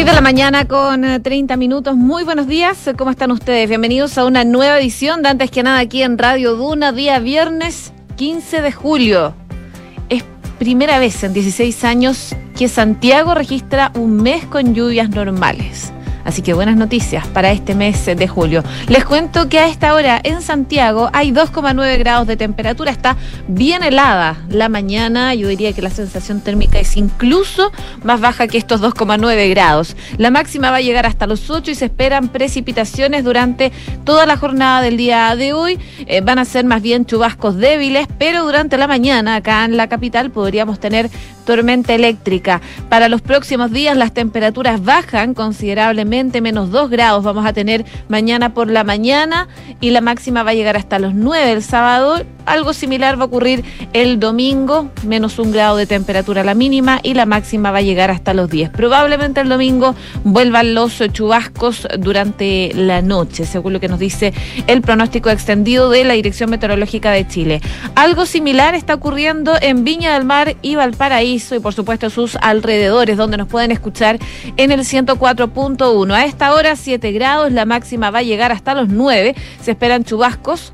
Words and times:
6 0.00 0.06
de 0.06 0.14
la 0.14 0.22
mañana 0.22 0.66
con 0.66 1.02
30 1.22 1.52
eh, 1.52 1.56
minutos. 1.58 1.94
Muy 1.94 2.24
buenos 2.24 2.46
días. 2.46 2.88
¿Cómo 2.96 3.10
están 3.10 3.32
ustedes? 3.32 3.68
Bienvenidos 3.68 4.16
a 4.16 4.24
una 4.24 4.44
nueva 4.44 4.78
edición 4.78 5.22
de 5.22 5.28
Antes 5.28 5.50
que 5.50 5.62
nada 5.62 5.78
aquí 5.78 6.02
en 6.02 6.16
Radio 6.16 6.56
Duna, 6.56 6.90
día 6.90 7.18
viernes 7.18 7.92
15 8.16 8.62
de 8.62 8.72
julio. 8.72 9.34
Es 10.08 10.24
primera 10.58 10.98
vez 10.98 11.22
en 11.22 11.34
16 11.34 11.84
años 11.84 12.34
que 12.56 12.68
Santiago 12.68 13.34
registra 13.34 13.92
un 13.94 14.16
mes 14.22 14.46
con 14.46 14.74
lluvias 14.74 15.10
normales. 15.10 15.92
Así 16.24 16.42
que 16.42 16.54
buenas 16.54 16.76
noticias 16.76 17.26
para 17.28 17.50
este 17.50 17.74
mes 17.74 18.06
de 18.06 18.28
julio. 18.28 18.62
Les 18.88 19.04
cuento 19.04 19.48
que 19.48 19.58
a 19.58 19.68
esta 19.68 19.94
hora 19.94 20.20
en 20.22 20.42
Santiago 20.42 21.10
hay 21.12 21.32
2,9 21.32 21.98
grados 21.98 22.26
de 22.26 22.36
temperatura. 22.36 22.90
Está 22.90 23.16
bien 23.48 23.82
helada 23.82 24.36
la 24.48 24.68
mañana. 24.68 25.34
Yo 25.34 25.48
diría 25.48 25.72
que 25.72 25.82
la 25.82 25.90
sensación 25.90 26.40
térmica 26.40 26.78
es 26.78 26.96
incluso 26.96 27.72
más 28.02 28.20
baja 28.20 28.46
que 28.48 28.58
estos 28.58 28.80
2,9 28.80 29.50
grados. 29.50 29.96
La 30.18 30.30
máxima 30.30 30.70
va 30.70 30.76
a 30.76 30.80
llegar 30.80 31.06
hasta 31.06 31.26
los 31.26 31.50
8 31.50 31.70
y 31.70 31.74
se 31.74 31.86
esperan 31.86 32.28
precipitaciones 32.28 33.24
durante 33.24 33.72
toda 34.04 34.26
la 34.26 34.36
jornada 34.36 34.82
del 34.82 34.96
día 34.96 35.34
de 35.36 35.52
hoy. 35.52 35.78
Eh, 36.06 36.20
van 36.20 36.38
a 36.38 36.44
ser 36.44 36.64
más 36.64 36.82
bien 36.82 37.06
chubascos 37.06 37.56
débiles, 37.56 38.06
pero 38.18 38.44
durante 38.44 38.76
la 38.76 38.86
mañana 38.86 39.36
acá 39.36 39.64
en 39.64 39.76
la 39.76 39.88
capital 39.88 40.30
podríamos 40.30 40.80
tener 40.80 41.10
tormenta 41.44 41.94
eléctrica. 41.94 42.60
Para 42.88 43.08
los 43.08 43.22
próximos 43.22 43.72
días 43.72 43.96
las 43.96 44.12
temperaturas 44.12 44.84
bajan 44.84 45.34
considerablemente, 45.34 46.09
menos 46.10 46.70
2 46.70 46.90
grados 46.90 47.24
vamos 47.24 47.46
a 47.46 47.52
tener 47.52 47.84
mañana 48.08 48.52
por 48.52 48.70
la 48.70 48.84
mañana 48.84 49.48
y 49.80 49.90
la 49.90 50.00
máxima 50.00 50.42
va 50.42 50.50
a 50.50 50.54
llegar 50.54 50.76
hasta 50.76 50.98
los 50.98 51.14
9 51.14 51.52
el 51.52 51.62
sábado. 51.62 52.22
Algo 52.46 52.72
similar 52.72 53.18
va 53.18 53.24
a 53.24 53.26
ocurrir 53.26 53.64
el 53.92 54.18
domingo, 54.18 54.90
menos 55.06 55.38
un 55.38 55.52
grado 55.52 55.76
de 55.76 55.86
temperatura 55.86 56.42
la 56.42 56.54
mínima 56.54 56.98
y 57.02 57.14
la 57.14 57.26
máxima 57.26 57.70
va 57.70 57.78
a 57.78 57.82
llegar 57.82 58.10
hasta 58.10 58.34
los 58.34 58.50
10. 58.50 58.70
Probablemente 58.70 59.40
el 59.40 59.48
domingo 59.48 59.94
vuelvan 60.24 60.74
los 60.74 61.00
chubascos 61.12 61.86
durante 61.98 62.72
la 62.74 63.02
noche, 63.02 63.46
según 63.46 63.72
lo 63.74 63.80
que 63.80 63.88
nos 63.88 64.00
dice 64.00 64.32
el 64.66 64.82
pronóstico 64.82 65.30
extendido 65.30 65.90
de 65.90 66.04
la 66.04 66.14
Dirección 66.14 66.50
Meteorológica 66.50 67.12
de 67.12 67.26
Chile. 67.28 67.60
Algo 67.94 68.26
similar 68.26 68.74
está 68.74 68.94
ocurriendo 68.94 69.54
en 69.60 69.84
Viña 69.84 70.14
del 70.14 70.24
Mar 70.24 70.56
y 70.60 70.74
Valparaíso 70.74 71.54
y 71.54 71.60
por 71.60 71.74
supuesto 71.74 72.10
sus 72.10 72.36
alrededores, 72.36 73.16
donde 73.16 73.36
nos 73.36 73.46
pueden 73.46 73.70
escuchar 73.70 74.18
en 74.56 74.72
el 74.72 74.80
104.1. 74.80 75.99
A 76.08 76.24
esta 76.24 76.54
hora 76.54 76.76
7 76.76 77.12
grados, 77.12 77.52
la 77.52 77.66
máxima 77.66 78.10
va 78.10 78.20
a 78.20 78.22
llegar 78.22 78.52
hasta 78.52 78.74
los 78.74 78.88
9. 78.88 79.34
Se 79.60 79.72
esperan 79.72 80.02
chubascos 80.02 80.72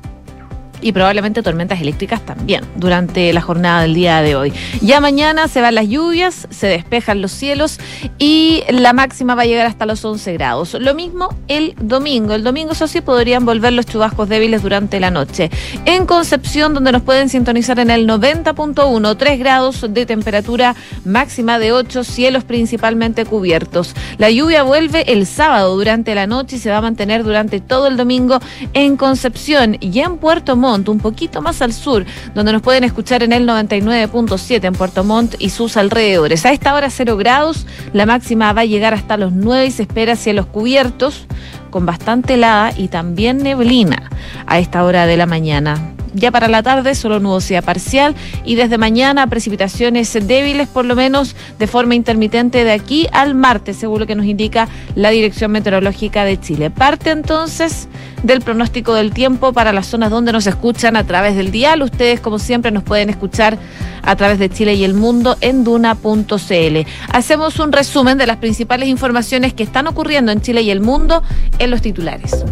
y 0.81 0.91
probablemente 0.91 1.41
tormentas 1.41 1.81
eléctricas 1.81 2.25
también 2.25 2.63
durante 2.75 3.33
la 3.33 3.41
jornada 3.41 3.81
del 3.81 3.93
día 3.93 4.21
de 4.21 4.35
hoy. 4.35 4.53
Ya 4.81 4.99
mañana 4.99 5.47
se 5.47 5.61
van 5.61 5.75
las 5.75 5.87
lluvias, 5.87 6.47
se 6.49 6.67
despejan 6.67 7.21
los 7.21 7.31
cielos 7.31 7.79
y 8.19 8.63
la 8.69 8.93
máxima 8.93 9.35
va 9.35 9.43
a 9.43 9.45
llegar 9.45 9.65
hasta 9.65 9.85
los 9.85 10.03
11 10.03 10.33
grados. 10.33 10.75
Lo 10.79 10.93
mismo 10.93 11.29
el 11.47 11.75
domingo. 11.79 12.33
El 12.33 12.43
domingo, 12.43 12.73
eso 12.73 12.87
sí, 12.87 13.01
podrían 13.01 13.45
volver 13.45 13.73
los 13.73 13.85
chubascos 13.85 14.29
débiles 14.29 14.61
durante 14.63 14.99
la 14.99 15.11
noche. 15.11 15.49
En 15.85 16.05
Concepción, 16.05 16.73
donde 16.73 16.91
nos 16.91 17.01
pueden 17.01 17.29
sintonizar 17.29 17.79
en 17.79 17.89
el 17.89 18.07
90.1, 18.07 19.17
3 19.17 19.39
grados 19.39 19.85
de 19.89 20.05
temperatura 20.05 20.75
máxima 21.05 21.59
de 21.59 21.71
8, 21.71 22.03
cielos 22.03 22.43
principalmente 22.43 23.25
cubiertos. 23.25 23.95
La 24.17 24.29
lluvia 24.29 24.63
vuelve 24.63 25.11
el 25.11 25.25
sábado 25.25 25.75
durante 25.75 26.15
la 26.15 26.27
noche 26.27 26.57
y 26.57 26.59
se 26.59 26.69
va 26.69 26.77
a 26.77 26.81
mantener 26.81 27.23
durante 27.23 27.59
todo 27.59 27.87
el 27.87 27.97
domingo 27.97 28.39
en 28.73 28.97
Concepción 28.97 29.77
y 29.79 29.99
en 29.99 30.17
Puerto 30.17 30.55
Montt 30.55 30.66
un 30.67 30.99
poquito 30.99 31.41
más 31.41 31.61
al 31.61 31.73
sur, 31.73 32.05
donde 32.35 32.51
nos 32.51 32.61
pueden 32.61 32.83
escuchar 32.83 33.23
en 33.23 33.33
el 33.33 33.47
99.7 33.47 34.63
en 34.65 34.73
Puerto 34.73 35.03
Montt 35.03 35.35
y 35.39 35.49
sus 35.49 35.77
alrededores. 35.77 36.45
A 36.45 36.51
esta 36.51 36.75
hora 36.75 36.89
0 36.89 37.17
grados, 37.17 37.65
la 37.93 38.05
máxima 38.05 38.51
va 38.53 38.61
a 38.61 38.65
llegar 38.65 38.93
hasta 38.93 39.17
los 39.17 39.31
9 39.31 39.65
y 39.65 39.71
se 39.71 39.83
espera 39.83 40.13
hacia 40.13 40.33
los 40.33 40.45
cubiertos 40.47 41.25
con 41.69 41.85
bastante 41.85 42.35
helada 42.35 42.71
y 42.75 42.87
también 42.89 43.37
neblina 43.37 44.09
a 44.45 44.59
esta 44.59 44.83
hora 44.83 45.05
de 45.05 45.17
la 45.17 45.25
mañana. 45.25 45.96
Ya 46.17 46.31
para 46.31 46.47
la 46.47 46.63
tarde 46.63 46.95
solo 46.95 47.19
nubosidad 47.19 47.63
parcial 47.63 48.15
y 48.43 48.55
desde 48.55 48.79
mañana 48.79 49.27
precipitaciones 49.27 50.11
débiles 50.13 50.67
por 50.67 50.83
lo 50.83 50.95
menos 50.95 51.35
de 51.59 51.67
forma 51.67 51.93
intermitente 51.93 52.63
de 52.63 52.71
aquí 52.71 53.07
al 53.11 53.35
martes, 53.35 53.77
según 53.77 53.99
lo 53.99 54.07
que 54.07 54.15
nos 54.15 54.25
indica 54.25 54.67
la 54.95 55.11
Dirección 55.11 55.51
Meteorológica 55.51 56.25
de 56.25 56.39
Chile. 56.39 56.71
Parte 56.71 57.11
entonces 57.11 57.87
del 58.23 58.41
pronóstico 58.41 58.95
del 58.95 59.13
tiempo 59.13 59.53
para 59.53 59.71
las 59.73 59.85
zonas 59.85 60.09
donde 60.09 60.31
nos 60.31 60.47
escuchan 60.47 60.95
a 60.95 61.03
través 61.03 61.35
del 61.35 61.51
dial. 61.51 61.83
Ustedes 61.83 62.19
como 62.19 62.39
siempre 62.39 62.71
nos 62.71 62.81
pueden 62.81 63.11
escuchar 63.11 63.59
a 64.01 64.15
través 64.15 64.39
de 64.39 64.49
Chile 64.49 64.73
y 64.73 64.85
el 64.85 64.95
mundo 64.95 65.37
en 65.41 65.63
duna.cl. 65.63 66.77
Hacemos 67.11 67.59
un 67.59 67.71
resumen 67.71 68.17
de 68.17 68.25
las 68.25 68.37
principales 68.37 68.89
informaciones 68.89 69.53
que 69.53 69.61
están 69.61 69.85
ocurriendo 69.85 70.31
en 70.31 70.41
Chile 70.41 70.63
y 70.63 70.71
el 70.71 70.81
mundo 70.81 71.21
en 71.59 71.69
los 71.69 71.83
titulares. 71.83 72.43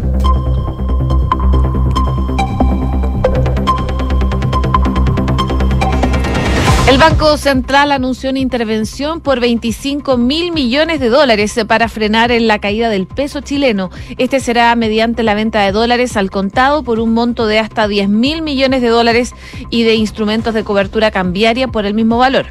El 6.88 6.98
Banco 6.98 7.36
Central 7.36 7.90
anunció 7.90 8.30
una 8.30 8.38
intervención 8.38 9.20
por 9.20 9.40
25 9.40 10.16
mil 10.18 10.52
millones 10.52 11.00
de 11.00 11.08
dólares 11.08 11.58
para 11.66 11.88
frenar 11.88 12.30
en 12.30 12.46
la 12.46 12.60
caída 12.60 12.88
del 12.88 13.08
peso 13.08 13.40
chileno. 13.40 13.90
Este 14.18 14.38
será 14.38 14.72
mediante 14.76 15.24
la 15.24 15.34
venta 15.34 15.64
de 15.64 15.72
dólares 15.72 16.16
al 16.16 16.30
contado 16.30 16.84
por 16.84 17.00
un 17.00 17.12
monto 17.12 17.48
de 17.48 17.58
hasta 17.58 17.88
10 17.88 18.08
mil 18.08 18.40
millones 18.40 18.82
de 18.82 18.88
dólares 18.88 19.34
y 19.68 19.82
de 19.82 19.96
instrumentos 19.96 20.54
de 20.54 20.62
cobertura 20.62 21.10
cambiaria 21.10 21.66
por 21.66 21.86
el 21.86 21.94
mismo 21.94 22.18
valor. 22.18 22.46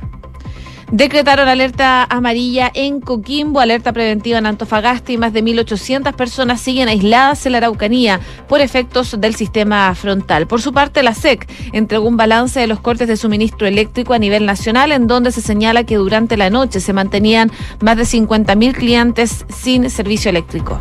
Decretaron 0.95 1.49
alerta 1.49 2.05
amarilla 2.05 2.71
en 2.73 3.01
Coquimbo, 3.01 3.59
alerta 3.59 3.91
preventiva 3.91 4.37
en 4.37 4.45
Antofagasta 4.45 5.11
y 5.11 5.17
más 5.17 5.33
de 5.33 5.43
1.800 5.43 6.13
personas 6.13 6.61
siguen 6.61 6.87
aisladas 6.87 7.45
en 7.45 7.51
la 7.51 7.57
Araucanía 7.57 8.21
por 8.47 8.61
efectos 8.61 9.19
del 9.19 9.35
sistema 9.35 9.93
frontal. 9.93 10.47
Por 10.47 10.61
su 10.61 10.71
parte, 10.71 11.03
la 11.03 11.13
SEC 11.13 11.49
entregó 11.73 12.07
un 12.07 12.15
balance 12.15 12.61
de 12.61 12.67
los 12.67 12.79
cortes 12.79 13.09
de 13.09 13.17
suministro 13.17 13.67
eléctrico 13.67 14.13
a 14.13 14.19
nivel 14.19 14.45
nacional 14.45 14.93
en 14.93 15.07
donde 15.07 15.33
se 15.33 15.41
señala 15.41 15.83
que 15.83 15.97
durante 15.97 16.37
la 16.37 16.49
noche 16.49 16.79
se 16.79 16.93
mantenían 16.93 17.51
más 17.81 17.97
de 17.97 18.03
50.000 18.03 18.73
clientes 18.73 19.45
sin 19.49 19.89
servicio 19.89 20.29
eléctrico. 20.29 20.79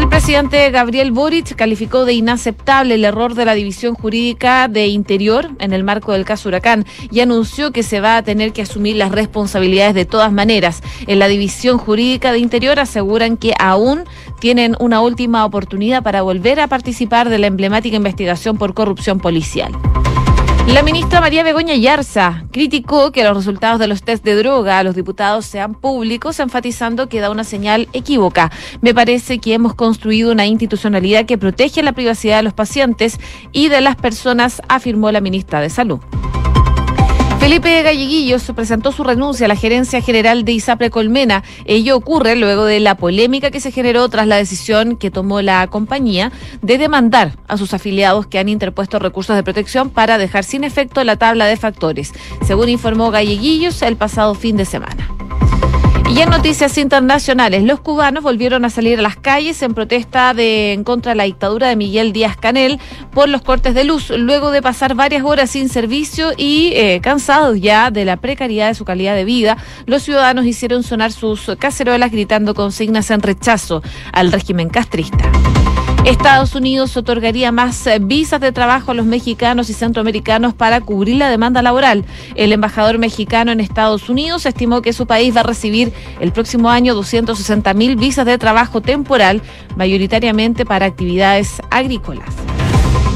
El 0.00 0.08
presidente 0.08 0.70
Gabriel 0.70 1.12
Boric 1.12 1.54
calificó 1.54 2.06
de 2.06 2.14
inaceptable 2.14 2.94
el 2.94 3.04
error 3.04 3.34
de 3.34 3.44
la 3.44 3.52
División 3.52 3.94
Jurídica 3.94 4.66
de 4.66 4.86
Interior 4.86 5.50
en 5.58 5.74
el 5.74 5.84
marco 5.84 6.12
del 6.12 6.24
caso 6.24 6.48
Huracán 6.48 6.86
y 7.10 7.20
anunció 7.20 7.70
que 7.70 7.82
se 7.82 8.00
va 8.00 8.16
a 8.16 8.22
tener 8.22 8.54
que 8.54 8.62
asumir 8.62 8.96
las 8.96 9.12
responsabilidades 9.12 9.94
de 9.94 10.06
todas 10.06 10.32
maneras. 10.32 10.82
En 11.06 11.18
la 11.18 11.28
División 11.28 11.76
Jurídica 11.76 12.32
de 12.32 12.38
Interior 12.38 12.80
aseguran 12.80 13.36
que 13.36 13.52
aún 13.58 14.04
tienen 14.40 14.74
una 14.80 15.02
última 15.02 15.44
oportunidad 15.44 16.02
para 16.02 16.22
volver 16.22 16.60
a 16.60 16.66
participar 16.66 17.28
de 17.28 17.38
la 17.38 17.48
emblemática 17.48 17.94
investigación 17.94 18.56
por 18.56 18.72
corrupción 18.72 19.20
policial. 19.20 19.70
La 20.72 20.84
ministra 20.84 21.20
María 21.20 21.42
Begoña 21.42 21.74
Yarza 21.74 22.44
criticó 22.52 23.10
que 23.10 23.24
los 23.24 23.36
resultados 23.36 23.80
de 23.80 23.88
los 23.88 24.04
test 24.04 24.24
de 24.24 24.36
droga 24.36 24.78
a 24.78 24.84
los 24.84 24.94
diputados 24.94 25.44
sean 25.44 25.74
públicos, 25.74 26.38
enfatizando 26.38 27.08
que 27.08 27.18
da 27.18 27.30
una 27.30 27.42
señal 27.42 27.88
equívoca. 27.92 28.52
Me 28.80 28.94
parece 28.94 29.40
que 29.40 29.52
hemos 29.52 29.74
construido 29.74 30.30
una 30.30 30.46
institucionalidad 30.46 31.26
que 31.26 31.38
protege 31.38 31.82
la 31.82 31.92
privacidad 31.92 32.36
de 32.36 32.44
los 32.44 32.54
pacientes 32.54 33.18
y 33.50 33.68
de 33.68 33.80
las 33.80 33.96
personas, 33.96 34.62
afirmó 34.68 35.10
la 35.10 35.20
ministra 35.20 35.60
de 35.60 35.70
Salud. 35.70 35.98
Felipe 37.40 37.82
Galleguillos 37.82 38.52
presentó 38.54 38.92
su 38.92 39.02
renuncia 39.02 39.46
a 39.46 39.48
la 39.48 39.56
gerencia 39.56 40.02
general 40.02 40.44
de 40.44 40.52
ISAPRE 40.52 40.90
Colmena. 40.90 41.42
Ello 41.64 41.96
ocurre 41.96 42.36
luego 42.36 42.66
de 42.66 42.80
la 42.80 42.96
polémica 42.96 43.50
que 43.50 43.60
se 43.60 43.72
generó 43.72 44.06
tras 44.10 44.26
la 44.26 44.36
decisión 44.36 44.98
que 44.98 45.10
tomó 45.10 45.40
la 45.40 45.66
compañía 45.68 46.32
de 46.60 46.76
demandar 46.76 47.38
a 47.48 47.56
sus 47.56 47.72
afiliados 47.72 48.26
que 48.26 48.38
han 48.38 48.50
interpuesto 48.50 48.98
recursos 48.98 49.34
de 49.34 49.42
protección 49.42 49.88
para 49.88 50.18
dejar 50.18 50.44
sin 50.44 50.64
efecto 50.64 51.02
la 51.02 51.16
tabla 51.16 51.46
de 51.46 51.56
factores, 51.56 52.12
según 52.46 52.68
informó 52.68 53.10
Galleguillos 53.10 53.80
el 53.80 53.96
pasado 53.96 54.34
fin 54.34 54.58
de 54.58 54.66
semana. 54.66 55.19
Y 56.10 56.20
en 56.20 56.28
noticias 56.28 56.76
internacionales, 56.76 57.62
los 57.62 57.78
cubanos 57.78 58.24
volvieron 58.24 58.64
a 58.64 58.70
salir 58.70 58.98
a 58.98 59.02
las 59.02 59.16
calles 59.16 59.62
en 59.62 59.74
protesta 59.74 60.34
de, 60.34 60.80
contra 60.84 61.14
la 61.14 61.22
dictadura 61.22 61.68
de 61.68 61.76
Miguel 61.76 62.12
Díaz 62.12 62.36
Canel 62.36 62.80
por 63.12 63.28
los 63.28 63.42
cortes 63.42 63.74
de 63.74 63.84
luz, 63.84 64.10
luego 64.10 64.50
de 64.50 64.60
pasar 64.60 64.96
varias 64.96 65.22
horas 65.22 65.50
sin 65.50 65.68
servicio 65.68 66.32
y 66.36 66.72
eh, 66.74 67.00
cansados 67.00 67.60
ya 67.60 67.92
de 67.92 68.04
la 68.04 68.16
precariedad 68.16 68.66
de 68.66 68.74
su 68.74 68.84
calidad 68.84 69.14
de 69.14 69.24
vida. 69.24 69.56
Los 69.86 70.02
ciudadanos 70.02 70.46
hicieron 70.46 70.82
sonar 70.82 71.12
sus 71.12 71.52
cacerolas 71.60 72.10
gritando 72.10 72.54
consignas 72.54 73.12
en 73.12 73.22
rechazo 73.22 73.80
al 74.12 74.32
régimen 74.32 74.68
castrista. 74.68 75.30
Estados 76.04 76.54
Unidos 76.54 76.96
otorgaría 76.96 77.52
más 77.52 77.86
eh, 77.86 77.98
visas 78.00 78.40
de 78.40 78.52
trabajo 78.52 78.92
a 78.92 78.94
los 78.94 79.04
mexicanos 79.04 79.68
y 79.68 79.74
centroamericanos 79.74 80.54
para 80.54 80.80
cubrir 80.80 81.16
la 81.16 81.28
demanda 81.28 81.60
laboral. 81.60 82.06
El 82.36 82.52
embajador 82.52 82.98
mexicano 82.98 83.52
en 83.52 83.60
Estados 83.60 84.08
Unidos 84.08 84.46
estimó 84.46 84.80
que 84.80 84.94
su 84.94 85.06
país 85.06 85.36
va 85.36 85.40
a 85.40 85.44
recibir 85.44 85.92
el 86.18 86.32
próximo 86.32 86.70
año 86.70 86.94
260 86.94 87.74
mil 87.74 87.96
visas 87.96 88.24
de 88.24 88.38
trabajo 88.38 88.80
temporal, 88.80 89.42
mayoritariamente 89.76 90.64
para 90.64 90.86
actividades 90.86 91.60
agrícolas. 91.70 92.34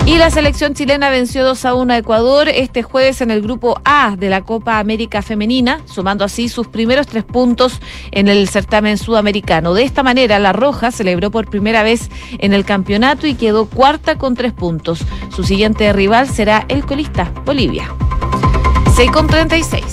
Y 0.06 0.18
la 0.18 0.30
selección 0.30 0.74
chilena 0.74 1.08
venció 1.08 1.44
2 1.44 1.64
a 1.64 1.74
1 1.74 1.94
a 1.94 1.96
Ecuador 1.96 2.48
este 2.48 2.82
jueves 2.82 3.22
en 3.22 3.30
el 3.30 3.40
grupo 3.40 3.80
A 3.86 4.16
de 4.16 4.28
la 4.28 4.42
Copa 4.42 4.78
América 4.78 5.22
Femenina, 5.22 5.80
sumando 5.86 6.26
así 6.26 6.50
sus 6.50 6.68
primeros 6.68 7.06
tres 7.06 7.24
puntos 7.24 7.80
en 8.10 8.28
el 8.28 8.46
certamen 8.50 8.98
sudamericano. 8.98 9.72
De 9.72 9.82
esta 9.82 10.02
manera, 10.02 10.38
La 10.38 10.52
Roja 10.52 10.90
celebró 10.90 11.30
por 11.30 11.48
primera 11.48 11.82
vez 11.82 12.10
en 12.38 12.52
el 12.52 12.66
campeonato 12.66 13.26
y 13.26 13.34
quedó 13.34 13.64
cuarta 13.64 14.18
con 14.18 14.34
tres 14.34 14.52
puntos. 14.52 15.00
Su 15.34 15.42
siguiente 15.42 15.90
rival 15.94 16.28
será 16.28 16.66
el 16.68 16.84
colista 16.84 17.32
Bolivia. 17.46 17.90
6 18.94 19.10
con 19.10 19.26
36. 19.26 19.84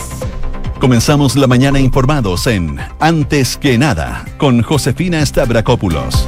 Comenzamos 0.82 1.38
la 1.38 1.48
mañana 1.48 1.80
informados 1.80 2.48
en 2.48 2.80
Antes 3.00 3.56
que 3.56 3.78
nada 3.78 4.26
con 4.38 4.62
Josefina 4.62 5.26
Stavrakopoulos. 5.26 6.28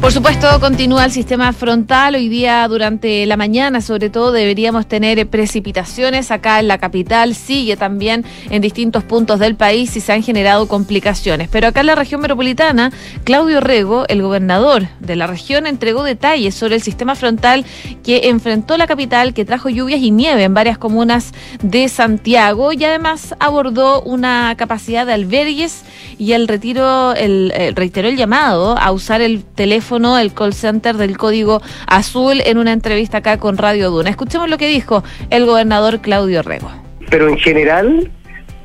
Por 0.00 0.12
supuesto, 0.12 0.48
continúa 0.60 1.04
el 1.04 1.12
sistema 1.12 1.52
frontal. 1.52 2.14
Hoy 2.14 2.30
día, 2.30 2.66
durante 2.66 3.26
la 3.26 3.36
mañana, 3.36 3.82
sobre 3.82 4.08
todo, 4.08 4.32
deberíamos 4.32 4.86
tener 4.86 5.28
precipitaciones 5.28 6.30
acá 6.30 6.58
en 6.58 6.68
la 6.68 6.78
capital. 6.78 7.34
Sigue 7.34 7.76
también 7.76 8.24
en 8.48 8.62
distintos 8.62 9.04
puntos 9.04 9.38
del 9.38 9.56
país 9.56 9.94
y 9.96 10.00
se 10.00 10.14
han 10.14 10.22
generado 10.22 10.68
complicaciones. 10.68 11.50
Pero 11.52 11.68
acá 11.68 11.80
en 11.80 11.86
la 11.86 11.96
región 11.96 12.22
metropolitana, 12.22 12.92
Claudio 13.24 13.60
Rego, 13.60 14.06
el 14.08 14.22
gobernador 14.22 14.88
de 15.00 15.16
la 15.16 15.26
región, 15.26 15.66
entregó 15.66 16.02
detalles 16.02 16.54
sobre 16.54 16.76
el 16.76 16.82
sistema 16.82 17.14
frontal 17.14 17.66
que 18.02 18.30
enfrentó 18.30 18.78
la 18.78 18.86
capital, 18.86 19.34
que 19.34 19.44
trajo 19.44 19.68
lluvias 19.68 20.00
y 20.00 20.10
nieve 20.10 20.44
en 20.44 20.54
varias 20.54 20.78
comunas 20.78 21.32
de 21.62 21.88
Santiago 21.88 22.72
y 22.72 22.82
además 22.84 23.34
abordó 23.38 24.00
una 24.00 24.54
capacidad 24.56 25.04
de 25.04 25.12
albergues 25.12 25.82
y 26.18 26.32
el 26.32 26.48
retiro, 26.48 27.14
el, 27.14 27.52
eh, 27.54 27.72
reiteró 27.76 28.08
el 28.08 28.16
llamado 28.16 28.78
a 28.78 28.92
usar 28.92 29.20
el 29.20 29.44
teléfono 29.44 29.89
el 29.96 30.32
call 30.32 30.52
center 30.54 30.96
del 30.96 31.16
Código 31.18 31.60
Azul 31.86 32.40
en 32.44 32.58
una 32.58 32.72
entrevista 32.72 33.18
acá 33.18 33.38
con 33.38 33.58
Radio 33.58 33.90
Duna. 33.90 34.10
Escuchemos 34.10 34.48
lo 34.48 34.56
que 34.56 34.68
dijo 34.68 35.02
el 35.30 35.46
gobernador 35.46 36.00
Claudio 36.00 36.42
Rego. 36.42 36.70
Pero 37.10 37.28
en 37.28 37.36
general 37.38 38.08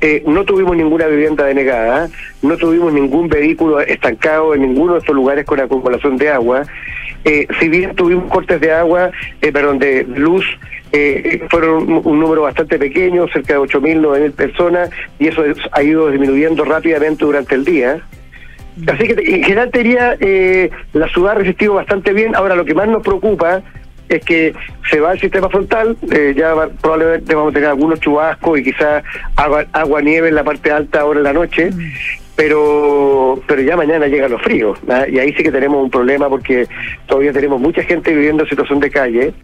eh, 0.00 0.22
no 0.26 0.44
tuvimos 0.44 0.76
ninguna 0.76 1.06
vivienda 1.06 1.44
denegada, 1.44 2.08
no 2.42 2.56
tuvimos 2.56 2.92
ningún 2.92 3.28
vehículo 3.28 3.80
estancado 3.80 4.54
en 4.54 4.62
ninguno 4.62 4.92
de 4.92 5.00
estos 5.00 5.16
lugares 5.16 5.44
con 5.44 5.58
acumulación 5.58 6.16
de 6.16 6.30
agua. 6.30 6.62
Eh, 7.24 7.48
si 7.58 7.68
bien 7.68 7.96
tuvimos 7.96 8.30
cortes 8.30 8.60
de 8.60 8.70
agua, 8.70 9.10
eh, 9.42 9.50
perdón, 9.50 9.80
de 9.80 10.04
luz, 10.04 10.44
eh, 10.92 11.44
fueron 11.50 11.92
un, 12.04 12.20
número 12.20 12.42
bastante 12.42 12.78
pequeño, 12.78 13.26
cerca 13.32 13.54
de 13.54 13.60
8.000, 13.60 14.00
9.000 14.00 14.32
personas, 14.32 14.90
y 15.18 15.26
eso 15.26 15.42
ha 15.72 15.82
ido 15.82 16.08
disminuyendo 16.08 16.64
rápidamente 16.64 17.24
durante 17.24 17.56
el 17.56 17.64
día. 17.64 18.00
Así 18.86 19.04
que 19.08 19.12
en 19.12 19.42
general 19.42 19.70
te 19.70 19.78
diría, 19.78 20.16
eh, 20.20 20.70
la 20.92 21.08
ciudad 21.08 21.32
ha 21.32 21.34
resistido 21.36 21.74
bastante 21.74 22.12
bien. 22.12 22.36
Ahora, 22.36 22.54
lo 22.54 22.64
que 22.64 22.74
más 22.74 22.88
nos 22.88 23.02
preocupa 23.02 23.62
es 24.08 24.24
que 24.24 24.54
se 24.90 25.00
va 25.00 25.12
el 25.12 25.20
sistema 25.20 25.48
frontal, 25.48 25.96
eh, 26.12 26.34
ya 26.36 26.54
probablemente 26.80 27.34
vamos 27.34 27.50
a 27.50 27.54
tener 27.54 27.68
algunos 27.70 28.00
chubascos 28.00 28.60
y 28.60 28.64
quizás 28.64 29.02
agua, 29.34 29.64
agua 29.72 30.00
nieve 30.00 30.28
en 30.28 30.34
la 30.34 30.44
parte 30.44 30.70
alta 30.70 31.00
ahora 31.00 31.18
en 31.18 31.24
la 31.24 31.32
noche, 31.32 31.70
mm. 31.70 31.78
pero 32.36 33.42
pero 33.46 33.62
ya 33.62 33.76
mañana 33.76 34.06
llegan 34.06 34.30
los 34.30 34.42
fríos, 34.42 34.78
¿ah? 34.88 35.06
y 35.08 35.18
ahí 35.18 35.32
sí 35.32 35.42
que 35.42 35.50
tenemos 35.50 35.82
un 35.82 35.90
problema 35.90 36.28
porque 36.28 36.68
todavía 37.06 37.32
tenemos 37.32 37.60
mucha 37.60 37.82
gente 37.82 38.14
viviendo 38.14 38.44
en 38.44 38.48
situación 38.48 38.80
de 38.80 38.90
calle. 38.90 39.34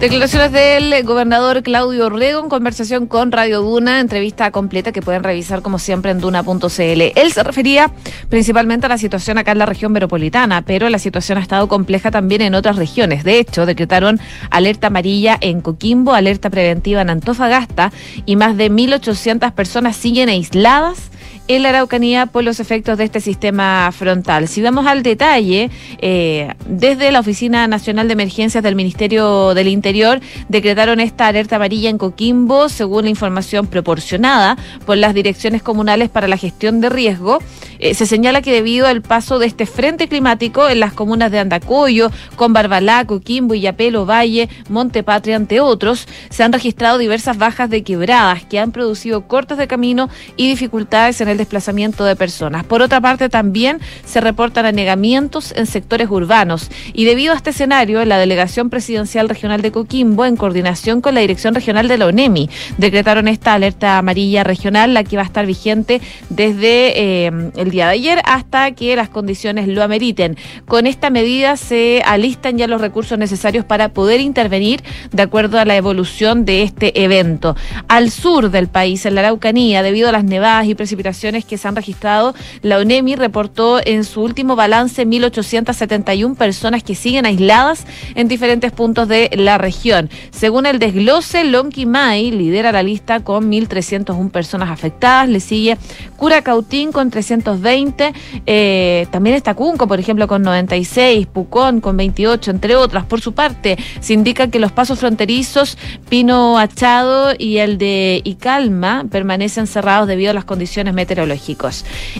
Declaraciones 0.00 0.50
del 0.52 1.04
gobernador 1.04 1.62
Claudio 1.62 2.06
Orrego 2.06 2.40
en 2.40 2.48
conversación 2.48 3.06
con 3.06 3.32
Radio 3.32 3.60
Duna, 3.60 4.00
entrevista 4.00 4.50
completa 4.50 4.92
que 4.92 5.02
pueden 5.02 5.22
revisar 5.22 5.60
como 5.60 5.78
siempre 5.78 6.10
en 6.10 6.20
duna.cl. 6.20 7.02
Él 7.14 7.32
se 7.34 7.42
refería 7.42 7.90
principalmente 8.30 8.86
a 8.86 8.88
la 8.88 8.96
situación 8.96 9.36
acá 9.36 9.52
en 9.52 9.58
la 9.58 9.66
región 9.66 9.92
metropolitana, 9.92 10.62
pero 10.62 10.88
la 10.88 10.98
situación 10.98 11.36
ha 11.36 11.42
estado 11.42 11.68
compleja 11.68 12.10
también 12.10 12.40
en 12.40 12.54
otras 12.54 12.76
regiones. 12.76 13.24
De 13.24 13.38
hecho, 13.38 13.66
decretaron 13.66 14.18
alerta 14.50 14.86
amarilla 14.86 15.36
en 15.38 15.60
Coquimbo, 15.60 16.14
alerta 16.14 16.48
preventiva 16.48 17.02
en 17.02 17.10
Antofagasta 17.10 17.92
y 18.24 18.36
más 18.36 18.56
de 18.56 18.70
1.800 18.70 19.52
personas 19.52 19.96
siguen 19.96 20.30
aisladas 20.30 21.10
en 21.56 21.64
la 21.64 21.70
Araucanía 21.70 22.26
por 22.26 22.44
los 22.44 22.60
efectos 22.60 22.96
de 22.96 23.02
este 23.02 23.20
sistema 23.20 23.90
frontal. 23.90 24.46
Si 24.46 24.62
vamos 24.62 24.86
al 24.86 25.02
detalle, 25.02 25.68
eh, 25.98 26.54
desde 26.64 27.10
la 27.10 27.18
Oficina 27.18 27.66
Nacional 27.66 28.06
de 28.06 28.12
Emergencias 28.12 28.62
del 28.62 28.76
Ministerio 28.76 29.52
del 29.52 29.66
Interior 29.66 30.20
decretaron 30.48 31.00
esta 31.00 31.26
alerta 31.26 31.56
amarilla 31.56 31.90
en 31.90 31.98
Coquimbo, 31.98 32.68
según 32.68 33.04
la 33.04 33.10
información 33.10 33.66
proporcionada 33.66 34.56
por 34.86 34.96
las 34.96 35.12
direcciones 35.12 35.60
comunales 35.60 36.08
para 36.08 36.28
la 36.28 36.36
gestión 36.36 36.80
de 36.80 36.88
riesgo. 36.88 37.40
Eh, 37.80 37.94
se 37.94 38.06
señala 38.06 38.42
que 38.42 38.52
debido 38.52 38.86
al 38.86 39.02
paso 39.02 39.40
de 39.40 39.46
este 39.46 39.66
frente 39.66 40.06
climático 40.06 40.68
en 40.68 40.78
las 40.78 40.92
comunas 40.92 41.32
de 41.32 41.40
Andacoyo, 41.40 42.12
con 42.36 42.52
Barbalá, 42.52 43.04
Coquimbo, 43.06 43.54
Illapelo, 43.54 44.06
Valle, 44.06 44.48
Montepatria, 44.68 45.34
entre 45.34 45.60
otros, 45.60 46.06
se 46.28 46.44
han 46.44 46.52
registrado 46.52 46.98
diversas 46.98 47.38
bajas 47.38 47.70
de 47.70 47.82
quebradas 47.82 48.44
que 48.44 48.60
han 48.60 48.70
producido 48.70 49.26
cortes 49.26 49.58
de 49.58 49.66
camino 49.66 50.08
y 50.36 50.48
dificultades 50.48 51.20
en 51.20 51.28
el 51.28 51.39
desplazamiento 51.40 52.04
de 52.04 52.16
personas. 52.16 52.64
Por 52.64 52.82
otra 52.82 53.00
parte, 53.00 53.28
también 53.28 53.80
se 54.04 54.20
reportan 54.20 54.66
anegamientos 54.66 55.52
en 55.56 55.66
sectores 55.66 56.08
urbanos 56.10 56.70
y 56.92 57.04
debido 57.04 57.32
a 57.32 57.36
este 57.36 57.50
escenario, 57.50 58.04
la 58.04 58.18
Delegación 58.18 58.70
Presidencial 58.70 59.28
Regional 59.28 59.62
de 59.62 59.72
Coquimbo, 59.72 60.24
en 60.24 60.36
coordinación 60.36 61.00
con 61.00 61.14
la 61.14 61.20
Dirección 61.20 61.54
Regional 61.54 61.88
de 61.88 61.98
la 61.98 62.06
ONEMI, 62.06 62.48
decretaron 62.78 63.28
esta 63.28 63.54
alerta 63.54 63.98
amarilla 63.98 64.44
regional, 64.44 64.94
la 64.94 65.04
que 65.04 65.16
va 65.16 65.22
a 65.22 65.26
estar 65.26 65.46
vigente 65.46 66.00
desde 66.28 67.26
eh, 67.26 67.50
el 67.56 67.70
día 67.70 67.86
de 67.86 67.92
ayer 67.92 68.20
hasta 68.24 68.72
que 68.72 68.96
las 68.96 69.08
condiciones 69.08 69.68
lo 69.68 69.82
ameriten. 69.82 70.36
Con 70.66 70.86
esta 70.86 71.10
medida 71.10 71.56
se 71.56 72.02
alistan 72.04 72.58
ya 72.58 72.66
los 72.66 72.80
recursos 72.80 73.18
necesarios 73.18 73.64
para 73.64 73.90
poder 73.90 74.20
intervenir 74.20 74.82
de 75.12 75.22
acuerdo 75.22 75.58
a 75.58 75.64
la 75.64 75.76
evolución 75.76 76.44
de 76.44 76.62
este 76.62 77.02
evento. 77.02 77.56
Al 77.88 78.10
sur 78.10 78.50
del 78.50 78.68
país, 78.68 79.06
en 79.06 79.14
la 79.14 79.22
Araucanía, 79.22 79.82
debido 79.82 80.08
a 80.08 80.12
las 80.12 80.24
nevadas 80.24 80.66
y 80.66 80.74
precipitaciones, 80.74 81.10
que 81.20 81.58
se 81.58 81.68
han 81.68 81.76
registrado, 81.76 82.34
la 82.62 82.78
UNEMI 82.78 83.14
reportó 83.14 83.78
en 83.84 84.04
su 84.04 84.22
último 84.22 84.56
balance 84.56 85.06
1.871 85.06 86.34
personas 86.34 86.82
que 86.82 86.94
siguen 86.94 87.26
aisladas 87.26 87.86
en 88.14 88.26
diferentes 88.26 88.72
puntos 88.72 89.06
de 89.06 89.28
la 89.34 89.58
región. 89.58 90.08
Según 90.30 90.64
el 90.64 90.78
desglose, 90.78 91.44
Lonquimay 91.44 92.30
lidera 92.30 92.72
la 92.72 92.82
lista 92.82 93.20
con 93.20 93.50
1.301 93.50 94.30
personas 94.30 94.70
afectadas, 94.70 95.28
le 95.28 95.40
sigue 95.40 95.76
Curacautín 96.16 96.90
con 96.90 97.10
320, 97.10 98.14
eh, 98.46 99.06
también 99.10 99.36
está 99.36 99.54
Cunco, 99.54 99.86
por 99.86 100.00
ejemplo, 100.00 100.26
con 100.26 100.42
96, 100.42 101.26
Pucón 101.26 101.82
con 101.82 101.98
28, 101.98 102.50
entre 102.50 102.76
otras. 102.76 103.04
Por 103.04 103.20
su 103.20 103.34
parte, 103.34 103.76
se 104.00 104.14
indica 104.14 104.48
que 104.48 104.58
los 104.58 104.72
pasos 104.72 104.98
fronterizos 104.98 105.76
Pino 106.08 106.58
Achado 106.58 107.34
y 107.36 107.58
el 107.58 107.76
de 107.76 108.22
Icalma 108.24 109.04
permanecen 109.10 109.66
cerrados 109.66 110.08
debido 110.08 110.30
a 110.30 110.34
las 110.34 110.46
condiciones 110.46 110.94
meteorológicas 110.94 111.09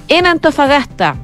en 0.08 0.26
Antofagasta, 0.26 1.16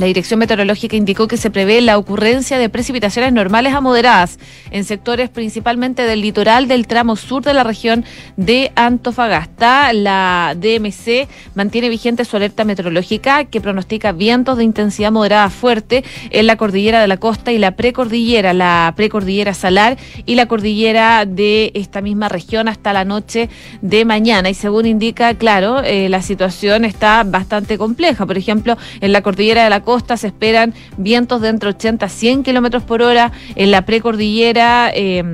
la 0.00 0.06
Dirección 0.06 0.40
Meteorológica 0.40 0.96
indicó 0.96 1.28
que 1.28 1.36
se 1.36 1.50
prevé 1.50 1.82
la 1.82 1.98
ocurrencia 1.98 2.56
de 2.56 2.70
precipitaciones 2.70 3.34
normales 3.34 3.74
a 3.74 3.82
moderadas 3.82 4.38
en 4.70 4.84
sectores 4.84 5.28
principalmente 5.28 6.04
del 6.04 6.22
litoral 6.22 6.68
del 6.68 6.86
tramo 6.86 7.16
sur 7.16 7.42
de 7.42 7.52
la 7.52 7.64
región 7.64 8.06
de 8.38 8.72
Antofagasta. 8.76 9.92
La 9.92 10.56
DMC 10.56 11.28
mantiene 11.54 11.90
vigente 11.90 12.24
su 12.24 12.34
alerta 12.34 12.64
meteorológica 12.64 13.44
que 13.44 13.60
pronostica 13.60 14.12
vientos 14.12 14.56
de 14.56 14.64
intensidad 14.64 15.12
moderada 15.12 15.50
fuerte 15.50 16.02
en 16.30 16.46
la 16.46 16.56
cordillera 16.56 17.02
de 17.02 17.06
la 17.06 17.18
costa 17.18 17.52
y 17.52 17.58
la 17.58 17.76
precordillera, 17.76 18.54
la 18.54 18.94
precordillera 18.96 19.52
salar 19.52 19.98
y 20.24 20.34
la 20.34 20.46
cordillera 20.46 21.26
de 21.26 21.72
esta 21.74 22.00
misma 22.00 22.30
región 22.30 22.68
hasta 22.68 22.94
la 22.94 23.04
noche 23.04 23.50
de 23.82 24.06
mañana. 24.06 24.48
Y 24.48 24.54
según 24.54 24.86
indica, 24.86 25.34
claro, 25.34 25.82
eh, 25.82 26.08
la 26.08 26.22
situación 26.22 26.86
está 26.86 27.22
bastante 27.22 27.76
compleja. 27.76 28.24
Por 28.24 28.38
ejemplo, 28.38 28.78
en 29.02 29.12
la 29.12 29.20
cordillera 29.20 29.64
de 29.64 29.68
la 29.68 29.80
costa, 29.82 29.89
costa 29.90 30.16
se 30.16 30.28
esperan 30.28 30.72
vientos 30.98 31.40
de 31.40 31.48
entre 31.48 31.70
80 31.70 32.06
a 32.06 32.08
100 32.08 32.44
kilómetros 32.44 32.84
por 32.84 33.02
hora. 33.02 33.32
En 33.56 33.72
la 33.72 33.84
precordillera. 33.84 34.92
Eh, 34.94 35.24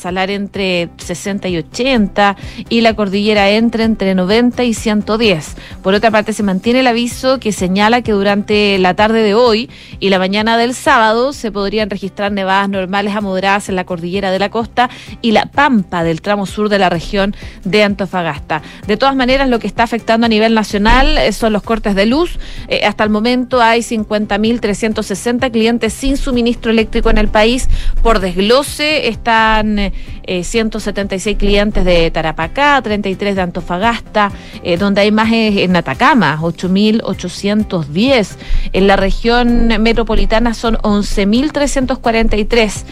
salar 0.00 0.30
entre 0.30 0.88
60 0.96 1.48
y 1.48 1.58
80 1.58 2.36
y 2.68 2.80
la 2.80 2.94
cordillera 2.94 3.50
entre 3.50 3.84
entre 3.84 4.14
90 4.14 4.64
y 4.64 4.74
110. 4.74 5.56
Por 5.82 5.94
otra 5.94 6.10
parte, 6.10 6.32
se 6.32 6.42
mantiene 6.42 6.80
el 6.80 6.86
aviso 6.86 7.38
que 7.38 7.52
señala 7.52 8.02
que 8.02 8.12
durante 8.12 8.78
la 8.78 8.94
tarde 8.94 9.22
de 9.22 9.34
hoy 9.34 9.70
y 10.00 10.08
la 10.08 10.18
mañana 10.18 10.56
del 10.56 10.74
sábado 10.74 11.32
se 11.32 11.52
podrían 11.52 11.90
registrar 11.90 12.32
nevadas 12.32 12.68
normales 12.68 13.14
a 13.14 13.20
moderadas 13.20 13.68
en 13.68 13.76
la 13.76 13.84
cordillera 13.84 14.30
de 14.30 14.38
la 14.38 14.50
costa 14.50 14.90
y 15.20 15.32
la 15.32 15.46
pampa 15.46 16.02
del 16.02 16.22
tramo 16.22 16.46
sur 16.46 16.68
de 16.68 16.78
la 16.78 16.88
región 16.88 17.34
de 17.64 17.84
Antofagasta. 17.84 18.62
De 18.86 18.96
todas 18.96 19.14
maneras, 19.14 19.48
lo 19.48 19.58
que 19.58 19.66
está 19.66 19.82
afectando 19.82 20.26
a 20.26 20.28
nivel 20.28 20.54
nacional 20.54 21.18
eh, 21.18 21.32
son 21.32 21.52
los 21.52 21.62
cortes 21.62 21.94
de 21.94 22.06
luz. 22.06 22.38
Eh, 22.68 22.84
hasta 22.84 23.04
el 23.04 23.10
momento 23.10 23.60
hay 23.60 23.80
50.360 23.80 25.50
clientes 25.50 25.92
sin 25.92 26.16
suministro 26.16 26.70
eléctrico 26.70 27.10
en 27.10 27.18
el 27.18 27.28
país. 27.28 27.68
Por 28.02 28.20
desglose 28.20 29.08
están 29.08 29.89
eh, 30.22 30.44
176 30.44 31.36
clientes 31.36 31.84
de 31.84 32.10
Tarapacá, 32.10 32.80
33 32.82 33.36
de 33.36 33.42
Antofagasta, 33.42 34.32
eh, 34.62 34.76
donde 34.76 35.02
hay 35.02 35.12
más 35.12 35.30
en 35.32 35.76
Atacama, 35.76 36.38
8.810. 36.40 38.36
En 38.72 38.86
la 38.86 38.96
región 38.96 39.68
metropolitana 39.80 40.54
son 40.54 40.76
11.343 40.76 42.84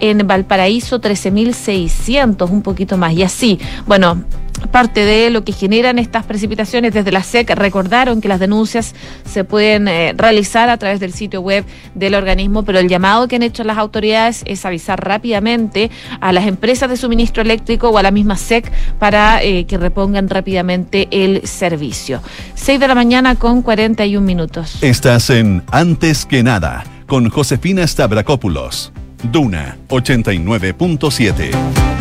en 0.00 0.26
Valparaíso 0.26 1.00
13.600, 1.00 2.50
un 2.50 2.62
poquito 2.62 2.96
más, 2.96 3.12
y 3.12 3.22
así. 3.22 3.58
Bueno, 3.86 4.24
parte 4.70 5.04
de 5.04 5.30
lo 5.30 5.44
que 5.44 5.52
generan 5.52 5.98
estas 5.98 6.24
precipitaciones 6.24 6.92
desde 6.92 7.12
la 7.12 7.22
SEC 7.22 7.50
recordaron 7.50 8.20
que 8.20 8.28
las 8.28 8.40
denuncias 8.40 8.94
se 9.24 9.44
pueden 9.44 9.88
eh, 9.88 10.14
realizar 10.16 10.70
a 10.70 10.76
través 10.76 11.00
del 11.00 11.12
sitio 11.12 11.40
web 11.40 11.64
del 11.94 12.14
organismo, 12.14 12.62
pero 12.64 12.78
el 12.78 12.88
llamado 12.88 13.28
que 13.28 13.36
han 13.36 13.42
hecho 13.42 13.64
las 13.64 13.78
autoridades 13.78 14.42
es 14.46 14.64
avisar 14.64 15.02
rápidamente 15.02 15.90
a 16.20 16.32
las 16.32 16.46
empresas 16.46 16.88
de 16.88 16.96
suministro 16.96 17.42
eléctrico 17.42 17.90
o 17.90 17.98
a 17.98 18.02
la 18.02 18.10
misma 18.10 18.36
SEC 18.36 18.70
para 18.98 19.42
eh, 19.42 19.64
que 19.66 19.78
repongan 19.78 20.28
rápidamente 20.28 21.08
el 21.10 21.46
servicio. 21.46 22.20
6 22.54 22.80
de 22.80 22.88
la 22.88 22.94
mañana 22.94 23.36
con 23.36 23.62
41 23.62 24.24
minutos. 24.24 24.82
Estás 24.82 25.30
en 25.30 25.62
Antes 25.70 26.26
que 26.26 26.42
nada 26.42 26.84
con 27.06 27.30
Josefina 27.30 27.86
Stavrakopoulos. 27.86 28.92
Duna 29.24 29.76
89.7. 29.88 31.95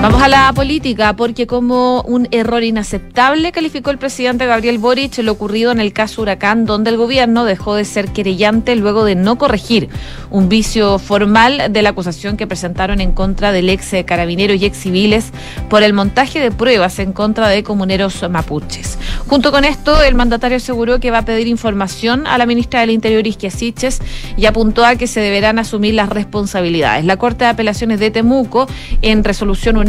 Vamos 0.00 0.22
a 0.22 0.28
la 0.28 0.52
política, 0.52 1.16
porque 1.16 1.48
como 1.48 2.02
un 2.02 2.28
error 2.30 2.62
inaceptable 2.62 3.50
calificó 3.50 3.90
el 3.90 3.98
presidente 3.98 4.46
Gabriel 4.46 4.78
Boric 4.78 5.18
lo 5.18 5.32
ocurrido 5.32 5.72
en 5.72 5.80
el 5.80 5.92
caso 5.92 6.22
Huracán, 6.22 6.66
donde 6.66 6.90
el 6.90 6.96
gobierno 6.96 7.44
dejó 7.44 7.74
de 7.74 7.84
ser 7.84 8.12
querellante 8.12 8.76
luego 8.76 9.04
de 9.04 9.16
no 9.16 9.38
corregir 9.38 9.88
un 10.30 10.48
vicio 10.48 11.00
formal 11.00 11.72
de 11.72 11.82
la 11.82 11.90
acusación 11.90 12.36
que 12.36 12.46
presentaron 12.46 13.00
en 13.00 13.10
contra 13.10 13.50
del 13.50 13.68
ex 13.68 13.92
carabinero 14.06 14.54
y 14.54 14.66
ex 14.66 14.78
civiles 14.78 15.32
por 15.68 15.82
el 15.82 15.92
montaje 15.92 16.38
de 16.38 16.52
pruebas 16.52 17.00
en 17.00 17.12
contra 17.12 17.48
de 17.48 17.64
comuneros 17.64 18.24
mapuches. 18.30 19.00
Junto 19.26 19.50
con 19.50 19.64
esto, 19.64 20.00
el 20.04 20.14
mandatario 20.14 20.58
aseguró 20.58 21.00
que 21.00 21.10
va 21.10 21.18
a 21.18 21.24
pedir 21.24 21.48
información 21.48 22.28
a 22.28 22.38
la 22.38 22.46
ministra 22.46 22.80
del 22.80 22.90
Interior, 22.90 23.26
Isquia 23.26 23.50
Siches, 23.50 24.00
y 24.36 24.46
apuntó 24.46 24.84
a 24.84 24.94
que 24.94 25.08
se 25.08 25.18
deberán 25.20 25.58
asumir 25.58 25.94
las 25.94 26.08
responsabilidades. 26.08 27.04
La 27.04 27.16
Corte 27.16 27.44
de 27.44 27.50
Apelaciones 27.50 27.98
de 27.98 28.12
Temuco, 28.12 28.68
en 29.02 29.24
resolución 29.24 29.76
unánime 29.76 29.87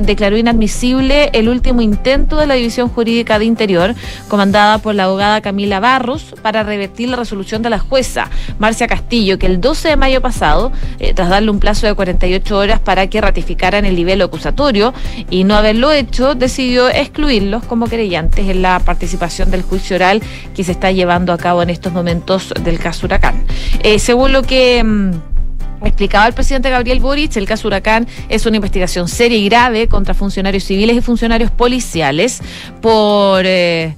declaró 0.00 0.38
inadmisible 0.38 1.28
el 1.34 1.50
último 1.50 1.82
intento 1.82 2.38
de 2.38 2.46
la 2.46 2.54
División 2.54 2.88
Jurídica 2.88 3.38
de 3.38 3.44
Interior, 3.44 3.94
comandada 4.28 4.78
por 4.78 4.94
la 4.94 5.04
abogada 5.04 5.42
Camila 5.42 5.78
Barros, 5.78 6.34
para 6.40 6.62
revertir 6.62 7.10
la 7.10 7.16
resolución 7.16 7.60
de 7.60 7.68
la 7.68 7.78
jueza 7.78 8.30
Marcia 8.58 8.86
Castillo, 8.86 9.38
que 9.38 9.44
el 9.44 9.60
12 9.60 9.90
de 9.90 9.96
mayo 9.96 10.22
pasado, 10.22 10.72
eh, 10.98 11.12
tras 11.12 11.28
darle 11.28 11.50
un 11.50 11.60
plazo 11.60 11.86
de 11.86 11.92
48 11.92 12.56
horas 12.56 12.80
para 12.80 13.08
que 13.08 13.20
ratificaran 13.20 13.84
el 13.84 13.94
nivel 13.94 14.22
acusatorio 14.22 14.94
y 15.28 15.44
no 15.44 15.54
haberlo 15.54 15.92
hecho, 15.92 16.34
decidió 16.34 16.88
excluirlos 16.88 17.62
como 17.64 17.88
querellantes 17.88 18.48
en 18.48 18.62
la 18.62 18.80
participación 18.80 19.50
del 19.50 19.60
juicio 19.60 19.96
oral 19.96 20.22
que 20.54 20.64
se 20.64 20.72
está 20.72 20.92
llevando 20.92 21.34
a 21.34 21.36
cabo 21.36 21.62
en 21.62 21.68
estos 21.68 21.92
momentos 21.92 22.54
del 22.64 22.78
caso 22.78 23.04
Huracán. 23.04 23.44
Eh, 23.82 23.98
según 23.98 24.32
lo 24.32 24.42
que... 24.42 24.82
Mm, 24.82 25.35
Explicaba 25.84 26.26
el 26.26 26.34
presidente 26.34 26.70
Gabriel 26.70 27.00
Boric, 27.00 27.36
el 27.36 27.46
caso 27.46 27.68
Huracán 27.68 28.06
es 28.28 28.46
una 28.46 28.56
investigación 28.56 29.08
seria 29.08 29.38
y 29.38 29.48
grave 29.48 29.88
contra 29.88 30.14
funcionarios 30.14 30.64
civiles 30.64 30.96
y 30.96 31.00
funcionarios 31.00 31.50
policiales 31.50 32.40
por 32.80 33.44
eh, 33.44 33.96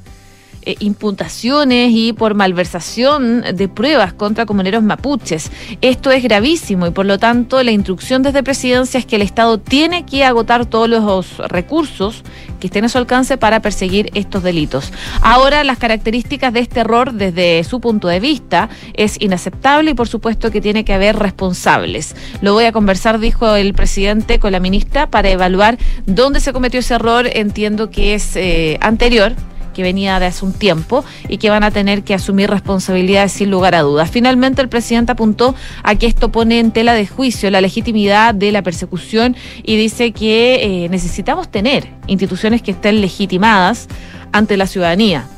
eh, 0.68 0.76
imputaciones 0.80 1.92
y 1.94 2.12
por 2.12 2.34
malversación 2.34 3.42
de 3.54 3.68
pruebas 3.68 4.12
contra 4.12 4.44
comuneros 4.44 4.82
mapuches. 4.82 5.50
Esto 5.80 6.10
es 6.10 6.22
gravísimo 6.22 6.87
y 6.87 6.90
por 6.90 7.06
lo 7.06 7.18
tanto 7.18 7.62
la 7.62 7.70
instrucción 7.70 8.22
desde 8.22 8.42
presidencia 8.42 8.98
es 8.98 9.06
que 9.06 9.16
el 9.16 9.22
Estado 9.22 9.56
tiene 9.56 10.04
que 10.04 10.26
agotar 10.26 10.66
todos 10.66 10.87
los 10.87 11.38
recursos 11.38 12.22
que 12.60 12.66
estén 12.66 12.84
a 12.84 12.90
su 12.90 12.98
alcance 12.98 13.38
para 13.38 13.62
perseguir 13.62 14.10
estos 14.12 14.42
delitos. 14.42 14.92
Ahora, 15.22 15.64
las 15.64 15.78
características 15.78 16.52
de 16.52 16.60
este 16.60 16.80
error 16.80 17.14
desde 17.14 17.64
su 17.64 17.80
punto 17.80 18.08
de 18.08 18.20
vista 18.20 18.68
es 18.92 19.18
inaceptable 19.22 19.92
y 19.92 19.94
por 19.94 20.08
supuesto 20.08 20.50
que 20.50 20.60
tiene 20.60 20.84
que 20.84 20.92
haber 20.92 21.16
responsables. 21.16 22.14
Lo 22.42 22.52
voy 22.52 22.66
a 22.66 22.72
conversar, 22.72 23.20
dijo 23.20 23.54
el 23.54 23.72
presidente, 23.72 24.38
con 24.38 24.52
la 24.52 24.60
ministra 24.60 25.08
para 25.08 25.30
evaluar 25.30 25.78
dónde 26.04 26.40
se 26.40 26.52
cometió 26.52 26.80
ese 26.80 26.92
error. 26.92 27.26
Entiendo 27.32 27.90
que 27.90 28.12
es 28.12 28.37
eh, 28.37 28.76
anterior 28.82 29.32
que 29.78 29.85
venía 29.85 30.18
de 30.18 30.26
hace 30.26 30.44
un 30.44 30.52
tiempo 30.52 31.04
y 31.28 31.38
que 31.38 31.50
van 31.50 31.62
a 31.62 31.70
tener 31.70 32.02
que 32.02 32.12
asumir 32.12 32.50
responsabilidades 32.50 33.30
sin 33.30 33.49
lugar 33.49 33.76
a 33.76 33.82
dudas. 33.82 34.11
Finalmente, 34.11 34.61
el 34.61 34.68
presidente 34.68 35.12
apuntó 35.12 35.54
a 35.85 35.94
que 35.94 36.08
esto 36.08 36.32
pone 36.32 36.58
en 36.58 36.73
tela 36.73 36.94
de 36.94 37.06
juicio 37.06 37.49
la 37.49 37.61
legitimidad 37.61 38.35
de 38.35 38.50
la 38.50 38.62
persecución 38.62 39.37
y 39.62 39.76
dice 39.76 40.11
que 40.11 40.85
eh, 40.85 40.88
necesitamos 40.88 41.49
tener 41.49 41.87
instituciones 42.08 42.61
que 42.61 42.73
estén 42.73 43.00
legitimadas 43.00 43.87
ante 44.32 44.56
la 44.56 44.66
ciudadanía 44.66 45.28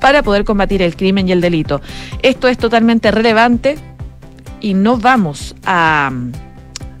para 0.00 0.24
poder 0.24 0.42
combatir 0.42 0.82
el 0.82 0.96
crimen 0.96 1.28
y 1.28 1.30
el 1.30 1.40
delito. 1.40 1.80
Esto 2.22 2.48
es 2.48 2.58
totalmente 2.58 3.12
relevante 3.12 3.78
y 4.60 4.74
no 4.74 4.96
vamos 4.96 5.54
a 5.64 6.10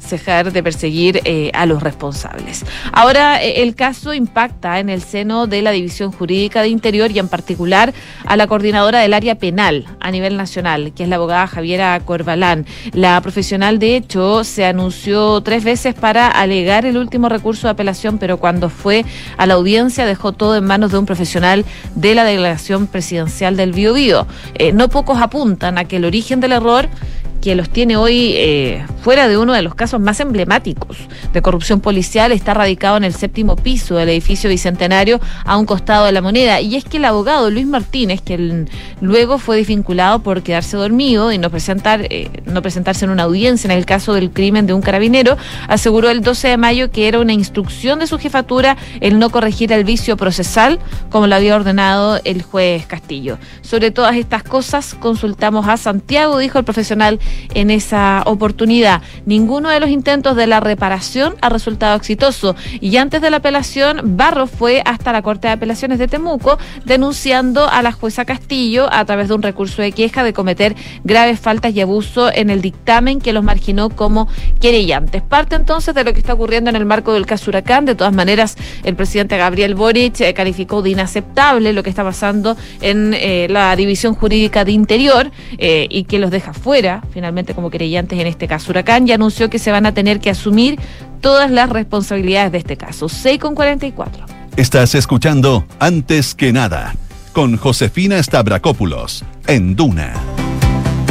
de 0.08 0.62
perseguir 0.62 1.20
eh, 1.24 1.50
a 1.52 1.66
los 1.66 1.82
responsables. 1.82 2.64
Ahora, 2.92 3.42
eh, 3.42 3.62
el 3.62 3.74
caso 3.74 4.14
impacta 4.14 4.78
en 4.78 4.88
el 4.88 5.02
seno 5.02 5.46
de 5.46 5.60
la 5.60 5.70
División 5.70 6.12
Jurídica 6.12 6.62
de 6.62 6.68
Interior 6.68 7.10
y 7.10 7.18
en 7.18 7.28
particular 7.28 7.92
a 8.24 8.36
la 8.36 8.46
coordinadora 8.46 9.00
del 9.00 9.12
área 9.12 9.34
penal 9.34 9.84
a 10.00 10.10
nivel 10.10 10.36
nacional, 10.36 10.92
que 10.94 11.02
es 11.02 11.08
la 11.08 11.16
abogada 11.16 11.46
Javiera 11.46 12.00
Corbalán. 12.00 12.66
La 12.92 13.20
profesional, 13.20 13.78
de 13.78 13.96
hecho, 13.96 14.44
se 14.44 14.64
anunció 14.64 15.42
tres 15.42 15.64
veces 15.64 15.94
para 15.94 16.28
alegar 16.28 16.86
el 16.86 16.96
último 16.96 17.28
recurso 17.28 17.66
de 17.66 17.72
apelación, 17.72 18.18
pero 18.18 18.38
cuando 18.38 18.70
fue 18.70 19.04
a 19.36 19.46
la 19.46 19.54
audiencia 19.54 20.06
dejó 20.06 20.32
todo 20.32 20.56
en 20.56 20.64
manos 20.64 20.92
de 20.92 20.98
un 20.98 21.06
profesional 21.06 21.64
de 21.94 22.14
la 22.14 22.24
delegación 22.24 22.86
presidencial 22.86 23.56
del 23.56 23.72
Biobío. 23.72 24.26
Eh, 24.54 24.72
no 24.72 24.88
pocos 24.88 25.20
apuntan 25.20 25.78
a 25.78 25.84
que 25.84 25.96
el 25.96 26.04
origen 26.04 26.40
del 26.40 26.52
error 26.52 26.88
que 27.40 27.54
los 27.54 27.70
tiene 27.70 27.96
hoy 27.96 28.32
eh, 28.34 28.84
fuera 29.02 29.28
de 29.28 29.38
uno 29.38 29.52
de 29.52 29.62
los 29.62 29.74
casos 29.74 30.00
más 30.00 30.20
emblemáticos 30.20 30.96
de 31.32 31.42
corrupción 31.42 31.80
policial, 31.80 32.32
está 32.32 32.54
radicado 32.54 32.96
en 32.96 33.04
el 33.04 33.14
séptimo 33.14 33.56
piso 33.56 33.96
del 33.96 34.08
edificio 34.08 34.50
Bicentenario 34.50 35.20
a 35.44 35.56
un 35.56 35.66
costado 35.66 36.06
de 36.06 36.12
la 36.12 36.20
moneda. 36.20 36.60
Y 36.60 36.76
es 36.76 36.84
que 36.84 36.98
el 36.98 37.04
abogado 37.04 37.50
Luis 37.50 37.66
Martínez, 37.66 38.20
que 38.20 38.66
luego 39.00 39.38
fue 39.38 39.56
desvinculado 39.56 40.20
por 40.20 40.42
quedarse 40.42 40.76
dormido 40.76 41.32
y 41.32 41.38
no, 41.38 41.50
presentar, 41.50 42.06
eh, 42.10 42.30
no 42.44 42.62
presentarse 42.62 43.04
en 43.04 43.10
una 43.10 43.24
audiencia 43.24 43.68
en 43.68 43.76
el 43.76 43.86
caso 43.86 44.14
del 44.14 44.30
crimen 44.30 44.66
de 44.66 44.72
un 44.72 44.82
carabinero, 44.82 45.36
aseguró 45.68 46.10
el 46.10 46.22
12 46.22 46.48
de 46.48 46.56
mayo 46.56 46.90
que 46.90 47.08
era 47.08 47.20
una 47.20 47.32
instrucción 47.32 47.98
de 47.98 48.06
su 48.06 48.18
jefatura 48.18 48.76
el 49.00 49.18
no 49.18 49.30
corregir 49.30 49.72
el 49.72 49.84
vicio 49.84 50.16
procesal 50.16 50.78
como 51.10 51.26
lo 51.26 51.34
había 51.34 51.56
ordenado 51.56 52.20
el 52.24 52.42
juez 52.42 52.86
Castillo. 52.86 53.38
Sobre 53.62 53.90
todas 53.90 54.16
estas 54.16 54.42
cosas 54.42 54.94
consultamos 54.94 55.68
a 55.68 55.76
Santiago, 55.76 56.38
dijo 56.38 56.58
el 56.58 56.64
profesional 56.64 57.18
en 57.54 57.70
esa 57.70 58.22
oportunidad. 58.26 59.02
Ninguno 59.26 59.68
de 59.68 59.80
los 59.80 59.90
intentos 59.90 60.36
de 60.36 60.46
la 60.46 60.60
reparación 60.60 61.34
ha 61.40 61.48
resultado 61.48 61.96
exitoso 61.96 62.54
y 62.80 62.96
antes 62.96 63.20
de 63.20 63.30
la 63.30 63.38
apelación, 63.38 64.16
Barros 64.16 64.50
fue 64.50 64.82
hasta 64.84 65.12
la 65.12 65.22
Corte 65.22 65.48
de 65.48 65.54
Apelaciones 65.54 65.98
de 65.98 66.08
Temuco 66.08 66.58
denunciando 66.84 67.68
a 67.68 67.82
la 67.82 67.92
jueza 67.92 68.24
Castillo 68.24 68.88
a 68.92 69.04
través 69.04 69.28
de 69.28 69.34
un 69.34 69.42
recurso 69.42 69.82
de 69.82 69.92
queja 69.92 70.22
de 70.24 70.32
cometer 70.32 70.74
graves 71.04 71.40
faltas 71.40 71.74
y 71.74 71.80
abuso 71.80 72.32
en 72.32 72.50
el 72.50 72.60
dictamen 72.60 73.20
que 73.20 73.32
los 73.32 73.44
marginó 73.44 73.90
como 73.90 74.28
querellantes. 74.60 75.22
Parte 75.22 75.56
entonces 75.56 75.94
de 75.94 76.04
lo 76.04 76.12
que 76.12 76.20
está 76.20 76.34
ocurriendo 76.34 76.70
en 76.70 76.76
el 76.76 76.84
marco 76.84 77.12
del 77.12 77.26
caso 77.26 77.50
Huracán. 77.50 77.84
De 77.84 77.94
todas 77.94 78.12
maneras, 78.12 78.56
el 78.84 78.94
presidente 78.94 79.36
Gabriel 79.36 79.74
Boric 79.74 80.20
eh, 80.20 80.34
calificó 80.34 80.82
de 80.82 80.90
inaceptable 80.90 81.72
lo 81.72 81.82
que 81.82 81.90
está 81.90 82.04
pasando 82.04 82.56
en 82.80 83.14
eh, 83.14 83.46
la 83.50 83.74
División 83.76 84.14
Jurídica 84.14 84.64
de 84.64 84.72
Interior 84.72 85.30
eh, 85.58 85.86
y 85.90 86.04
que 86.04 86.18
los 86.18 86.30
deja 86.30 86.52
fuera 86.52 87.02
finalmente 87.18 87.52
como 87.52 87.68
creyentes 87.68 88.16
en 88.16 88.28
este 88.28 88.46
caso. 88.46 88.70
Huracán 88.70 89.04
ya 89.04 89.16
anunció 89.16 89.50
que 89.50 89.58
se 89.58 89.72
van 89.72 89.86
a 89.86 89.92
tener 89.92 90.20
que 90.20 90.30
asumir 90.30 90.78
todas 91.20 91.50
las 91.50 91.68
responsabilidades 91.68 92.52
de 92.52 92.58
este 92.58 92.76
caso. 92.76 93.08
6 93.08 93.40
con 93.40 93.56
44. 93.56 94.24
Estás 94.56 94.94
escuchando 94.94 95.64
Antes 95.80 96.36
que 96.36 96.52
nada 96.52 96.94
con 97.32 97.56
Josefina 97.56 98.22
Stavrakopoulos 98.22 99.24
en 99.48 99.74
Duna. 99.74 100.14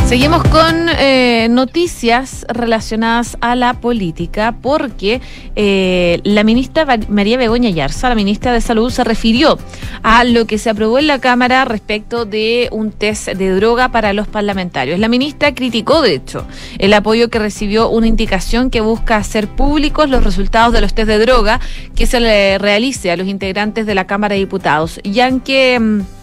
Seguimos 0.07 0.41
con 0.43 0.87
eh, 0.99 1.49
noticias 1.49 2.45
relacionadas 2.47 3.37
a 3.41 3.57
la 3.57 3.73
política 3.73 4.55
porque 4.61 5.19
eh, 5.57 6.21
la 6.23 6.45
ministra 6.45 6.97
María 7.09 7.37
Begoña 7.37 7.69
Yarza, 7.71 8.07
la 8.07 8.15
ministra 8.15 8.53
de 8.53 8.61
Salud, 8.61 8.89
se 8.89 9.03
refirió 9.03 9.59
a 10.03 10.23
lo 10.23 10.47
que 10.47 10.59
se 10.59 10.69
aprobó 10.69 10.97
en 10.97 11.07
la 11.07 11.19
Cámara 11.19 11.65
respecto 11.65 12.23
de 12.23 12.69
un 12.71 12.93
test 12.93 13.27
de 13.27 13.49
droga 13.51 13.89
para 13.89 14.13
los 14.13 14.29
parlamentarios. 14.29 14.97
La 14.97 15.09
ministra 15.09 15.53
criticó, 15.53 16.01
de 16.01 16.13
hecho, 16.13 16.47
el 16.77 16.93
apoyo 16.93 17.29
que 17.29 17.39
recibió 17.39 17.89
una 17.89 18.07
indicación 18.07 18.69
que 18.69 18.79
busca 18.79 19.17
hacer 19.17 19.49
públicos 19.49 20.09
los 20.09 20.23
resultados 20.23 20.71
de 20.71 20.79
los 20.79 20.93
test 20.93 21.09
de 21.09 21.19
droga 21.19 21.59
que 21.95 22.05
se 22.05 22.21
le 22.21 22.57
realice 22.59 23.11
a 23.11 23.17
los 23.17 23.27
integrantes 23.27 23.85
de 23.85 23.93
la 23.93 24.07
Cámara 24.07 24.35
de 24.35 24.39
Diputados, 24.39 25.01
ya 25.03 25.29
que 25.41 25.77
mm, 25.77 26.16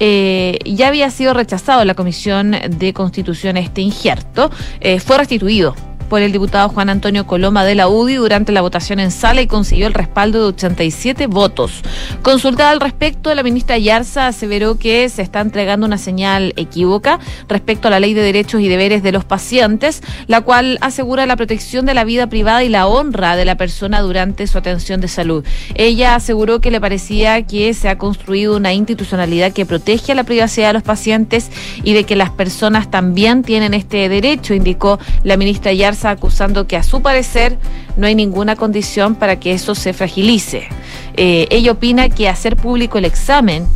eh, 0.00 0.58
ya 0.64 0.88
había 0.88 1.10
sido 1.10 1.34
rechazado 1.34 1.84
la 1.84 1.94
Comisión 1.94 2.56
de 2.68 2.92
Constitución 2.92 3.56
este 3.56 3.80
injerto, 3.80 4.50
eh, 4.80 5.00
fue 5.00 5.18
restituido 5.18 5.74
por 6.08 6.22
el 6.22 6.32
diputado 6.32 6.68
Juan 6.68 6.90
Antonio 6.90 7.26
Coloma 7.26 7.64
de 7.64 7.74
la 7.74 7.88
UDI 7.88 8.14
durante 8.16 8.52
la 8.52 8.62
votación 8.62 9.00
en 9.00 9.10
sala 9.10 9.42
y 9.42 9.46
consiguió 9.46 9.86
el 9.86 9.94
respaldo 9.94 10.40
de 10.40 10.46
87 10.46 11.26
votos. 11.26 11.82
Consultada 12.22 12.70
al 12.70 12.80
respecto, 12.80 13.34
la 13.34 13.42
ministra 13.42 13.78
Yarza 13.78 14.26
aseveró 14.26 14.78
que 14.78 15.08
se 15.08 15.22
está 15.22 15.40
entregando 15.40 15.86
una 15.86 15.98
señal 15.98 16.52
equívoca 16.56 17.18
respecto 17.48 17.88
a 17.88 17.90
la 17.90 18.00
ley 18.00 18.14
de 18.14 18.22
derechos 18.22 18.60
y 18.60 18.68
deberes 18.68 19.02
de 19.02 19.12
los 19.12 19.24
pacientes, 19.24 20.02
la 20.26 20.40
cual 20.40 20.78
asegura 20.80 21.26
la 21.26 21.36
protección 21.36 21.86
de 21.86 21.94
la 21.94 22.04
vida 22.04 22.26
privada 22.26 22.64
y 22.64 22.68
la 22.68 22.86
honra 22.86 23.36
de 23.36 23.44
la 23.44 23.56
persona 23.56 24.00
durante 24.00 24.46
su 24.46 24.58
atención 24.58 25.00
de 25.00 25.08
salud. 25.08 25.44
Ella 25.74 26.14
aseguró 26.14 26.60
que 26.60 26.70
le 26.70 26.80
parecía 26.80 27.42
que 27.42 27.74
se 27.74 27.88
ha 27.88 27.98
construido 27.98 28.56
una 28.56 28.72
institucionalidad 28.72 29.52
que 29.52 29.66
protege 29.66 30.12
a 30.12 30.14
la 30.14 30.24
privacidad 30.24 30.68
de 30.68 30.72
los 30.74 30.82
pacientes 30.82 31.50
y 31.82 31.92
de 31.92 32.04
que 32.04 32.16
las 32.16 32.30
personas 32.30 32.90
también 32.90 33.42
tienen 33.42 33.74
este 33.74 34.08
derecho, 34.08 34.54
indicó 34.54 34.98
la 35.24 35.36
ministra 35.36 35.72
Yarza, 35.72 35.97
acusando 36.04 36.66
que 36.66 36.76
a 36.76 36.82
su 36.82 37.02
parecer 37.02 37.58
no 37.96 38.06
hay 38.06 38.14
ninguna 38.14 38.56
condición 38.56 39.14
para 39.14 39.38
que 39.40 39.52
eso 39.52 39.74
se 39.74 39.92
fragilice. 39.92 40.68
Eh, 41.14 41.46
ella 41.50 41.72
opina 41.72 42.08
que 42.08 42.28
hacer 42.28 42.56
público 42.56 42.98
el 42.98 43.04
examen 43.04 43.66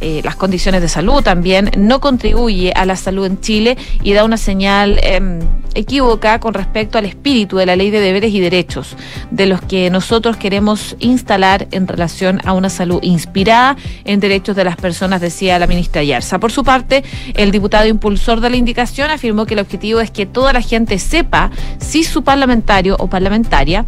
eh, 0.00 0.20
las 0.22 0.36
condiciones 0.36 0.80
de 0.80 0.88
salud 0.88 1.24
también, 1.24 1.72
no 1.76 2.00
contribuye 2.00 2.72
a 2.72 2.86
la 2.86 2.94
salud 2.94 3.26
en 3.26 3.40
Chile 3.40 3.76
y 4.04 4.12
da 4.12 4.22
una 4.24 4.36
señal 4.36 5.00
eh, 5.02 5.40
equívoca 5.74 6.40
con 6.40 6.54
respecto 6.54 6.98
al 6.98 7.04
espíritu 7.04 7.56
de 7.56 7.66
la 7.66 7.76
ley 7.76 7.90
de 7.90 8.00
deberes 8.00 8.32
y 8.32 8.40
derechos, 8.40 8.96
de 9.30 9.46
los 9.46 9.60
que 9.60 9.90
nosotros 9.90 10.36
queremos 10.36 10.96
instalar 10.98 11.68
en 11.70 11.86
relación 11.86 12.40
a 12.44 12.52
una 12.52 12.70
salud 12.70 13.00
inspirada 13.02 13.76
en 14.04 14.20
derechos 14.20 14.56
de 14.56 14.64
las 14.64 14.76
personas, 14.76 15.20
decía 15.20 15.58
la 15.58 15.66
ministra 15.66 16.02
Yarza. 16.02 16.38
Por 16.38 16.52
su 16.52 16.64
parte, 16.64 17.04
el 17.34 17.50
diputado 17.50 17.86
impulsor 17.86 18.40
de 18.40 18.50
la 18.50 18.56
indicación 18.56 19.10
afirmó 19.10 19.46
que 19.46 19.54
el 19.54 19.60
objetivo 19.60 20.00
es 20.00 20.10
que 20.10 20.26
toda 20.26 20.52
la 20.52 20.60
gente 20.60 20.98
sepa 20.98 21.50
si 21.78 22.04
su 22.04 22.22
parlamentario 22.22 22.96
o 22.98 23.08
parlamentaria 23.08 23.84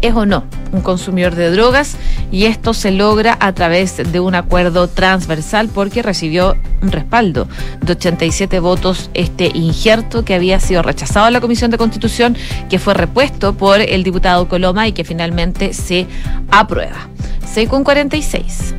es 0.00 0.14
o 0.14 0.26
no 0.26 0.44
un 0.72 0.80
consumidor 0.80 1.34
de 1.34 1.50
drogas 1.50 1.96
y 2.30 2.44
esto 2.44 2.74
se 2.74 2.90
logra 2.90 3.36
a 3.40 3.52
través 3.52 3.96
de 3.96 4.20
un 4.20 4.34
acuerdo 4.34 4.88
transversal 4.88 5.68
porque 5.68 6.02
recibió 6.02 6.56
un 6.82 6.92
respaldo 6.92 7.48
de 7.80 7.92
87 7.92 8.60
votos 8.60 9.10
este 9.14 9.50
injerto 9.54 10.24
que 10.24 10.34
había 10.34 10.60
sido 10.60 10.82
rechazado 10.82 11.26
en 11.26 11.32
la 11.32 11.40
Comisión 11.40 11.70
de 11.70 11.78
Constitución, 11.78 12.36
que 12.68 12.78
fue 12.78 12.94
repuesto 12.94 13.54
por 13.54 13.80
el 13.80 14.02
diputado 14.02 14.48
Coloma 14.48 14.86
y 14.86 14.92
que 14.92 15.04
finalmente 15.04 15.72
se 15.72 16.06
aprueba. 16.50 17.08
6 17.52 17.68
con 17.68 17.84
46. 17.84 18.74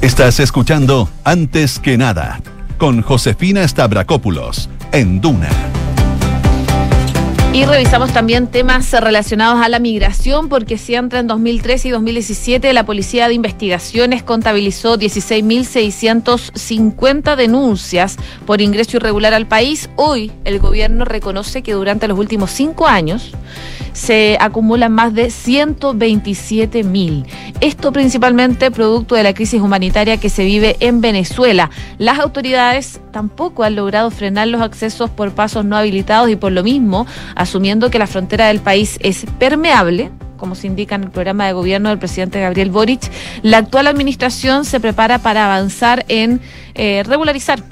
Estás 0.00 0.40
escuchando 0.40 1.08
Antes 1.24 1.78
que 1.78 1.98
nada 1.98 2.40
con 2.78 3.02
Josefina 3.02 3.66
Stavrakopoulos 3.66 4.68
en 4.92 5.20
Duna. 5.20 5.48
Y 7.56 7.64
revisamos 7.64 8.12
también 8.12 8.48
temas 8.48 8.92
relacionados 8.92 9.64
a 9.64 9.70
la 9.70 9.78
migración, 9.78 10.50
porque 10.50 10.76
si 10.76 10.94
entre 10.94 11.20
en 11.20 11.26
2013 11.26 11.88
y 11.88 11.90
2017 11.90 12.70
la 12.74 12.84
Policía 12.84 13.28
de 13.28 13.34
Investigaciones 13.34 14.22
contabilizó 14.22 14.98
16.650 14.98 17.34
denuncias 17.34 18.18
por 18.44 18.60
ingreso 18.60 18.98
irregular 18.98 19.32
al 19.32 19.46
país. 19.46 19.88
Hoy 19.96 20.32
el 20.44 20.58
gobierno 20.58 21.06
reconoce 21.06 21.62
que 21.62 21.72
durante 21.72 22.08
los 22.08 22.18
últimos 22.18 22.50
cinco 22.50 22.88
años 22.88 23.32
se 23.96 24.36
acumulan 24.40 24.92
más 24.92 25.14
de 25.14 25.30
127 25.30 26.84
mil. 26.84 27.24
Esto 27.60 27.92
principalmente 27.92 28.70
producto 28.70 29.14
de 29.14 29.22
la 29.22 29.32
crisis 29.32 29.62
humanitaria 29.62 30.18
que 30.18 30.28
se 30.28 30.44
vive 30.44 30.76
en 30.80 31.00
Venezuela. 31.00 31.70
Las 31.96 32.18
autoridades 32.18 33.00
tampoco 33.10 33.62
han 33.64 33.74
logrado 33.74 34.10
frenar 34.10 34.48
los 34.48 34.60
accesos 34.60 35.08
por 35.08 35.32
pasos 35.32 35.64
no 35.64 35.78
habilitados 35.78 36.28
y 36.28 36.36
por 36.36 36.52
lo 36.52 36.62
mismo, 36.62 37.06
asumiendo 37.34 37.90
que 37.90 37.98
la 37.98 38.06
frontera 38.06 38.48
del 38.48 38.60
país 38.60 38.98
es 39.00 39.24
permeable, 39.38 40.10
como 40.36 40.54
se 40.54 40.66
indica 40.66 40.94
en 40.96 41.04
el 41.04 41.10
programa 41.10 41.46
de 41.46 41.54
gobierno 41.54 41.88
del 41.88 41.98
presidente 41.98 42.38
Gabriel 42.38 42.70
Boric, 42.70 43.10
la 43.42 43.58
actual 43.58 43.86
administración 43.86 44.66
se 44.66 44.78
prepara 44.78 45.20
para 45.20 45.46
avanzar 45.46 46.04
en 46.08 46.42
eh, 46.74 47.02
regularizar 47.06 47.62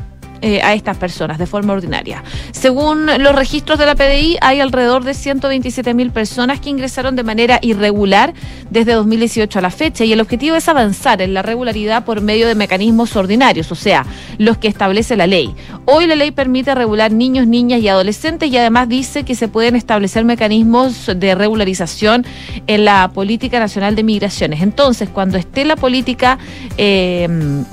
eh, 0.47 0.61
a 0.61 0.75
estas 0.75 0.99
personas 0.99 1.39
de 1.39 1.47
forma 1.47 1.73
ordinaria. 1.73 2.23
Según 2.53 3.07
los 3.07 3.35
registros 3.35 3.79
de 3.79 3.87
la 3.87 3.95
PDI, 3.95 4.37
hay 4.43 4.61
alrededor 4.61 5.03
de 5.03 5.15
127 5.15 5.95
mil 5.95 6.11
personas 6.11 6.61
que 6.61 6.69
ingresaron 6.69 7.17
de 7.17 7.23
manera 7.23 7.59
irregular 7.63 8.35
desde 8.69 8.93
2018 8.93 9.59
a 9.59 9.63
la 9.63 9.71
fecha 9.71 10.05
y 10.05 10.13
el 10.13 10.21
objetivo 10.21 10.55
es 10.55 10.69
avanzar 10.69 11.23
en 11.23 11.33
la 11.33 11.41
regularidad 11.41 12.05
por 12.05 12.21
medio 12.21 12.47
de 12.47 12.55
mecanismos 12.57 13.17
ordinarios, 13.17 13.73
o 13.73 13.75
sea, 13.75 14.05
los 14.37 14.59
que 14.59 14.69
establece 14.69 15.17
la 15.17 15.27
ley. 15.27 15.55
Hoy 15.87 16.07
la 16.07 16.15
ley 16.15 16.31
permite 16.31 16.75
regular 16.75 17.11
niños, 17.11 17.47
niñas 17.47 17.81
y 17.81 17.89
adolescentes 17.89 18.51
y 18.53 18.59
además 18.59 18.91
dice 18.91 19.25
que 19.25 19.35
se 19.35 19.49
pueden 19.49 19.77
establecer 19.77 20.27
mecanismos 20.27 21.11
de 21.17 21.35
regularización 21.35 22.27
en 22.67 22.85
la 22.85 23.11
política 23.15 23.59
nacional 23.59 23.97
de 23.97 24.03
migraciones. 24.03 24.61
Entonces, 24.61 25.09
cuando 25.09 25.39
esté 25.39 25.65
la 25.65 25.77
política... 25.77 26.37
Eh, 26.77 27.65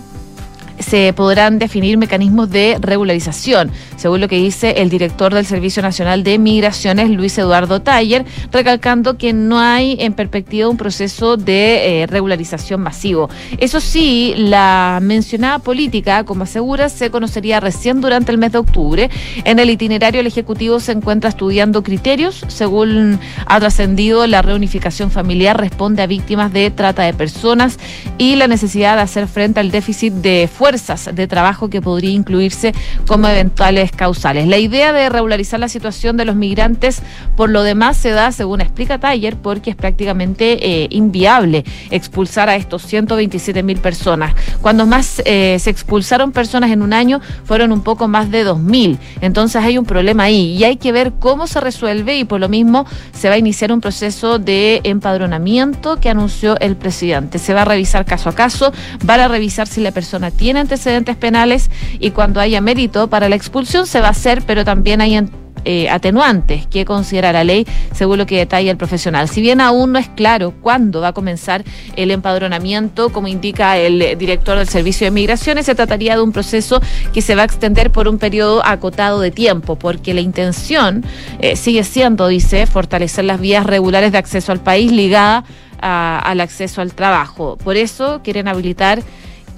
se 0.82 1.14
podrán 1.14 1.60
definir 1.60 1.98
mecanismos 1.98 2.50
de 2.50 2.78
regularización, 2.80 3.72
según 3.96 4.22
lo 4.22 4.28
que 4.28 4.38
dice 4.38 4.76
el 4.78 4.90
director 4.90 5.34
del 5.34 5.46
Servicio 5.46 5.82
Nacional 5.82 6.24
de 6.24 6.38
Migraciones, 6.40 7.10
Luis 7.10 7.38
Eduardo 7.38 7.82
Taller, 7.82 8.26
recalcando 8.52 9.18
que 9.18 9.34
no 9.34 9.60
hay 9.60 9.98
en 10.00 10.14
perspectiva 10.14 10.70
un 10.70 10.78
proceso 10.78 11.38
de 11.38 12.02
eh, 12.02 12.08
regularización 12.08 12.82
masivo. 12.82 13.30
Eso 13.58 13.80
sí, 13.80 14.34
la 14.38 15.00
mencionada 15.02 15.60
política, 15.60 16.24
como 16.24 16.44
asegura, 16.44 16.90
se 16.90 17.12
conocería 17.12 17.60
recién 17.60 18.02
durante 18.02 18.32
el 18.32 18.38
mes 18.38 18.52
de 18.52 18.58
octubre. 18.58 19.10
En 19.44 19.60
el 19.60 19.70
itinerario 19.70 20.22
el 20.22 20.28
Ejecutivo 20.28 20.80
se 20.80 20.92
encuentra 20.92 21.30
estudiando 21.30 21.84
criterios, 21.84 22.44
según 22.48 23.20
ha 23.46 23.60
trascendido 23.60 24.26
la 24.28 24.42
reunificación 24.42 25.12
familiar 25.12 25.60
responde 25.60 26.02
a 26.02 26.08
víctimas 26.08 26.52
de 26.54 26.72
trata 26.72 27.04
de 27.04 27.14
personas 27.14 27.78
y 28.18 28.36
la 28.36 28.48
necesidad 28.48 28.96
de 28.96 29.02
hacer 29.02 29.28
frente 29.28 29.60
al 29.60 29.72
déficit 29.72 30.14
de 30.14 30.50
fuerza 30.52 30.71
de 30.72 31.28
trabajo 31.28 31.70
que 31.70 31.82
podría 31.82 32.12
incluirse 32.12 32.74
como 33.08 33.28
eventuales 33.28 33.92
causales. 33.92 34.48
La 34.48 34.58
idea 34.58 34.94
de 34.94 35.10
regularizar 35.10 35.60
la 35.60 35.70
situación 35.70 36.18
de 36.18 36.26
los 36.26 36.36
migrantes, 36.36 37.02
por 37.36 37.50
lo 37.50 37.64
demás, 37.64 37.98
se 37.98 38.12
da, 38.12 38.32
según 38.32 38.62
explica 38.62 39.00
Taller, 39.00 39.36
porque 39.38 39.72
es 39.72 39.76
prácticamente 39.76 40.84
eh, 40.84 40.88
inviable 40.92 41.66
expulsar 41.90 42.50
a 42.50 42.56
estos 42.56 42.84
127 42.84 43.64
mil 43.64 43.80
personas. 43.80 44.34
Cuando 44.62 44.86
más 44.86 45.22
eh, 45.26 45.58
se 45.60 45.70
expulsaron 45.70 46.32
personas 46.32 46.72
en 46.72 46.82
un 46.82 46.94
año, 46.94 47.22
fueron 47.44 47.72
un 47.72 47.82
poco 47.82 48.08
más 48.08 48.32
de 48.32 48.46
2.000. 48.46 48.98
Entonces 49.22 49.64
hay 49.64 49.78
un 49.78 49.86
problema 49.86 50.24
ahí 50.24 50.56
y 50.58 50.64
hay 50.64 50.78
que 50.78 50.92
ver 50.92 51.14
cómo 51.20 51.48
se 51.48 51.60
resuelve 51.60 52.18
y 52.18 52.24
por 52.24 52.40
lo 52.40 52.50
mismo 52.50 52.86
se 53.14 53.30
va 53.30 53.36
a 53.36 53.38
iniciar 53.38 53.72
un 53.72 53.82
proceso 53.82 54.40
de 54.40 54.82
empadronamiento 54.84 56.00
que 56.00 56.10
anunció 56.10 56.60
el 56.60 56.76
presidente. 56.76 57.40
Se 57.40 57.54
va 57.54 57.64
a 57.64 57.66
revisar 57.66 58.06
caso 58.06 58.30
a 58.30 58.36
caso, 58.36 58.72
van 59.04 59.20
a 59.20 59.28
revisar 59.28 59.68
si 59.68 59.82
la 59.82 59.92
persona 59.92 60.32
tiene 60.32 60.61
antecedentes 60.62 61.16
penales 61.16 61.70
y 62.00 62.12
cuando 62.12 62.40
haya 62.40 62.62
mérito 62.62 63.10
para 63.10 63.30
la 63.30 63.36
expulsión 63.36 63.86
se 63.88 64.02
va 64.02 64.08
a 64.08 64.12
hacer, 64.12 64.44
pero 64.46 64.64
también 64.64 65.02
hay 65.02 65.16
eh, 65.64 65.90
atenuantes 65.92 66.66
que 66.66 66.86
considera 66.86 67.32
la 67.32 67.44
ley, 67.44 67.68
según 67.94 68.18
lo 68.18 68.26
que 68.26 68.38
detalla 68.38 68.72
el 68.72 68.78
profesional. 68.78 69.30
Si 69.30 69.42
bien 69.42 69.62
aún 69.62 69.92
no 69.92 70.00
es 70.00 70.10
claro 70.10 70.56
cuándo 70.60 71.02
va 71.02 71.10
a 71.10 71.14
comenzar 71.14 71.64
el 71.96 72.10
empadronamiento, 72.10 73.10
como 73.10 73.28
indica 73.28 73.78
el 73.78 74.18
director 74.18 74.58
del 74.58 74.68
Servicio 74.68 75.06
de 75.06 75.12
Migraciones, 75.12 75.68
se 75.68 75.76
trataría 75.76 76.16
de 76.16 76.24
un 76.24 76.32
proceso 76.32 76.82
que 77.14 77.22
se 77.22 77.36
va 77.36 77.44
a 77.44 77.46
extender 77.46 77.92
por 77.92 78.08
un 78.08 78.18
periodo 78.18 78.66
acotado 78.66 79.20
de 79.20 79.30
tiempo, 79.30 79.76
porque 79.76 80.16
la 80.16 80.22
intención 80.22 81.06
eh, 81.40 81.56
sigue 81.56 81.84
siendo, 81.84 82.28
dice, 82.28 82.66
fortalecer 82.66 83.26
las 83.26 83.40
vías 83.40 83.64
regulares 83.68 84.12
de 84.12 84.18
acceso 84.18 84.52
al 84.52 84.62
país 84.62 84.92
ligada 84.92 85.44
al 85.82 86.42
acceso 86.42 86.82
al 86.82 86.94
trabajo. 86.94 87.58
Por 87.58 87.76
eso 87.76 88.22
quieren 88.24 88.48
habilitar 88.48 89.02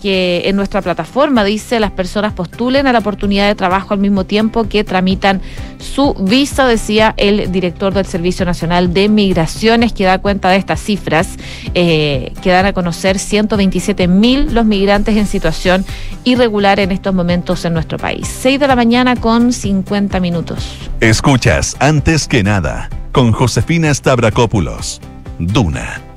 que 0.04 0.50
en 0.50 0.58
nuestra 0.58 0.82
plataforma 0.82 1.46
dice 1.46 1.80
las 1.80 1.92
personas 1.92 2.34
postulen 2.34 2.88
a 2.88 2.92
la 2.92 3.00
oportunidad 3.00 3.48
de 3.48 3.56
trabajo 3.56 3.94
al 3.94 4.02
mismo 4.02 4.26
tiempo 4.26 4.68
que 4.68 4.84
tramitan 4.84 5.42
su 5.80 6.13
visa, 6.16 6.68
decía 6.68 7.13
el 7.16 7.54
director 7.54 7.94
del 7.94 8.06
Servicio 8.06 8.46
Nacional 8.46 8.94
de 8.94 9.08
Migraciones, 9.08 9.94
que 9.94 10.04
da 10.04 10.18
cuenta 10.20 10.50
de 10.50 10.58
estas 10.58 10.82
cifras, 10.82 11.38
eh, 11.74 12.34
que 12.42 12.50
dan 12.50 12.66
a 12.66 12.74
conocer 12.74 13.18
127 13.18 14.10
mil 14.10 14.54
los 14.54 14.66
migrantes 14.66 15.16
en 15.16 15.26
situación 15.26 15.86
irregular 16.26 16.82
en 16.82 16.92
estos 16.92 17.13
momentos 17.13 17.63
en 17.63 17.74
nuestro 17.74 17.98
país. 17.98 18.28
6 18.28 18.60
de 18.60 18.68
la 18.68 18.76
mañana 18.76 19.16
con 19.16 19.54
50 19.54 20.20
minutos. 20.20 20.68
Escuchas 21.00 21.78
antes 21.80 22.28
que 22.28 22.44
nada 22.44 22.89
con 23.13 23.32
Josefina 23.32 23.94
Stavrakopoulos. 23.94 25.00
Duna 25.39 26.12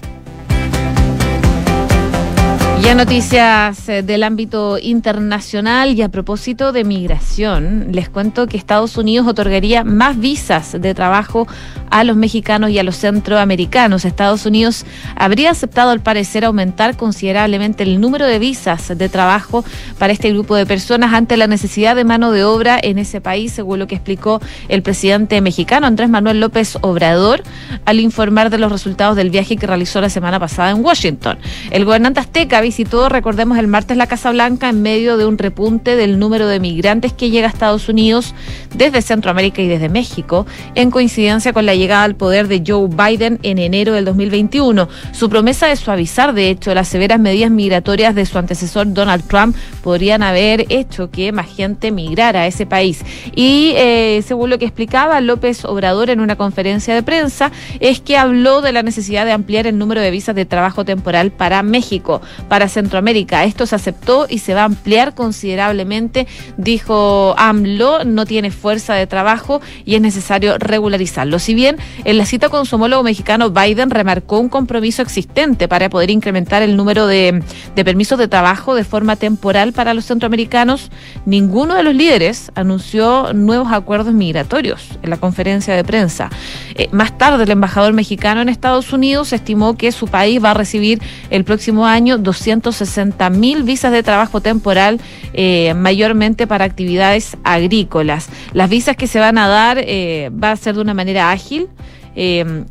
Ya 2.87 2.94
noticias 2.94 3.88
eh, 3.88 4.05
del 4.05 4.22
ámbito 4.22 4.79
internacional 4.81 5.99
y 5.99 6.03
a 6.03 6.09
propósito 6.09 6.70
de 6.70 6.85
migración, 6.85 7.88
les 7.90 8.09
cuento 8.09 8.46
que 8.46 8.57
Estados 8.57 8.96
Unidos 8.96 9.27
otorgaría 9.27 9.83
más 9.83 10.16
visas 10.20 10.81
de 10.81 10.94
trabajo 10.94 11.49
a 11.90 12.05
los 12.05 12.16
mexicanos 12.16 12.70
y 12.70 12.79
a 12.79 12.85
los 12.85 12.96
centroamericanos. 12.96 14.05
Estados 14.05 14.46
Unidos 14.46 14.87
habría 15.16 15.51
aceptado 15.51 15.90
al 15.90 15.99
parecer 15.99 16.44
aumentar 16.44 16.96
considerablemente 16.96 17.83
el 17.83 18.01
número 18.01 18.25
de 18.25 18.38
visas 18.38 18.96
de 18.96 19.09
trabajo 19.09 19.64
para 19.99 20.12
este 20.12 20.31
grupo 20.31 20.55
de 20.55 20.64
personas 20.64 21.12
ante 21.12 21.37
la 21.37 21.49
necesidad 21.49 21.96
de 21.96 22.05
mano 22.05 22.31
de 22.31 22.44
obra 22.44 22.79
en 22.81 22.99
ese 22.99 23.20
país, 23.20 23.51
según 23.51 23.81
lo 23.81 23.88
que 23.88 23.96
explicó 23.96 24.40
el 24.68 24.83
presidente 24.83 25.40
mexicano 25.40 25.88
Andrés 25.88 26.09
Manuel 26.09 26.38
López 26.38 26.79
Obrador 26.83 27.42
al 27.85 27.99
informar 27.99 28.49
de 28.49 28.59
los 28.59 28.70
resultados 28.70 29.16
del 29.16 29.31
viaje 29.31 29.57
que 29.57 29.66
realizó 29.66 30.01
la 30.01 30.09
semana 30.09 30.38
pasada 30.38 30.70
en 30.70 30.85
Washington. 30.85 31.37
El 31.72 31.85
gobernante 31.85 32.20
azteca 32.20 32.61
visitó, 32.76 33.08
recordemos, 33.08 33.56
el 33.56 33.68
martes 33.68 33.96
la 33.96 34.06
Casa 34.06 34.30
Blanca 34.32 34.68
en 34.68 34.82
medio 34.82 35.16
de 35.16 35.24
un 35.24 35.38
repunte 35.38 35.96
del 35.96 36.18
número 36.18 36.46
de 36.46 36.60
migrantes 36.60 37.14
que 37.14 37.30
llega 37.30 37.46
a 37.46 37.50
Estados 37.50 37.88
Unidos 37.88 38.34
desde 38.74 39.00
Centroamérica 39.00 39.62
y 39.62 39.66
desde 39.66 39.88
México, 39.88 40.44
en 40.74 40.90
coincidencia 40.90 41.54
con 41.54 41.64
la 41.64 41.74
llegada 41.74 42.02
al 42.02 42.16
poder 42.16 42.48
de 42.48 42.62
Joe 42.66 42.86
Biden 42.86 43.38
en 43.42 43.56
enero 43.56 43.94
del 43.94 44.04
2021. 44.04 44.90
Su 45.12 45.30
promesa 45.30 45.68
de 45.68 45.76
suavizar, 45.76 46.34
de 46.34 46.50
hecho, 46.50 46.74
las 46.74 46.88
severas 46.88 47.18
medidas 47.18 47.50
migratorias 47.50 48.14
de 48.14 48.26
su 48.26 48.36
antecesor 48.36 48.92
Donald 48.92 49.26
Trump 49.26 49.56
podrían 49.82 50.22
haber 50.22 50.66
hecho 50.68 51.10
que 51.10 51.32
más 51.32 51.46
gente 51.46 51.90
migrara 51.92 52.42
a 52.42 52.46
ese 52.46 52.66
país. 52.66 53.00
Y 53.34 53.72
eh, 53.76 54.22
según 54.26 54.50
lo 54.50 54.58
que 54.58 54.66
explicaba 54.66 55.22
López 55.22 55.64
Obrador 55.64 56.10
en 56.10 56.20
una 56.20 56.36
conferencia 56.36 56.94
de 56.94 57.02
prensa, 57.02 57.52
es 57.80 58.02
que 58.02 58.18
habló 58.18 58.60
de 58.60 58.72
la 58.72 58.82
necesidad 58.82 59.24
de 59.24 59.32
ampliar 59.32 59.66
el 59.66 59.78
número 59.78 60.02
de 60.02 60.10
visas 60.10 60.34
de 60.34 60.44
trabajo 60.44 60.84
temporal 60.84 61.30
para 61.30 61.62
México, 61.62 62.20
para 62.50 62.65
Centroamérica. 62.68 63.44
Esto 63.44 63.66
se 63.66 63.74
aceptó 63.74 64.26
y 64.29 64.38
se 64.38 64.55
va 64.55 64.62
a 64.62 64.64
ampliar 64.64 65.14
considerablemente, 65.14 66.26
dijo 66.57 67.35
AMLO, 67.38 68.05
no 68.05 68.26
tiene 68.26 68.50
fuerza 68.50 68.94
de 68.94 69.07
trabajo 69.07 69.61
y 69.85 69.94
es 69.94 70.00
necesario 70.00 70.59
regularizarlo. 70.59 71.38
Si 71.38 71.55
bien 71.55 71.76
en 72.05 72.18
la 72.18 72.26
cita 72.26 72.48
con 72.48 72.66
su 72.66 72.76
homólogo 72.76 73.02
mexicano, 73.02 73.50
Biden 73.50 73.90
remarcó 73.90 74.38
un 74.38 74.48
compromiso 74.48 75.02
existente 75.02 75.68
para 75.68 75.88
poder 75.88 76.11
incrementar 76.11 76.62
el 76.62 76.76
número 76.76 77.07
de, 77.07 77.42
permisos 77.74 78.18
de 78.18 78.29
trabajo 78.29 78.74
de 78.74 78.85
forma 78.85 79.16
temporal 79.16 79.72
para 79.72 79.94
los 79.94 80.07
centroamericanos, 80.07 80.90
ninguno 81.24 81.74
de 81.74 81.83
los 81.83 81.94
líderes 81.94 82.50
anunció 82.55 83.33
nuevos 83.33 83.72
acuerdos 83.72 84.14
migratorios 84.14 84.88
en 85.02 85.11
la 85.11 85.16
conferencia 85.16 85.74
de 85.74 85.85
prensa. 85.85 86.31
Eh, 86.74 86.88
más 86.92 87.16
tarde, 87.16 87.44
el 87.44 87.50
embajador 87.50 87.92
mexicano 87.92 88.40
en 88.40 88.48
Estados 88.48 88.92
Unidos 88.92 89.33
estimó 89.33 89.76
que 89.76 89.92
su 89.92 90.07
país 90.07 90.42
va 90.42 90.50
a 90.50 90.55
recibir 90.55 91.00
el 91.31 91.44
próximo 91.44 91.87
año 91.87 92.18
200 92.18 92.55
160 92.62 93.30
mil 93.30 93.62
visas 93.62 93.92
de 93.92 94.02
trabajo 94.02 94.40
temporal, 94.40 95.00
eh, 95.32 95.74
mayormente 95.74 96.46
para 96.46 96.64
actividades 96.64 97.36
agrícolas. 97.44 98.28
Las 98.52 98.70
visas 98.70 98.96
que 98.96 99.06
se 99.06 99.18
van 99.18 99.38
a 99.38 99.48
dar 99.48 99.78
eh, 99.78 100.30
va 100.32 100.52
a 100.52 100.56
ser 100.56 100.74
de 100.74 100.80
una 100.80 100.94
manera 100.94 101.30
ágil. 101.30 101.68
Eh, 102.14 102.64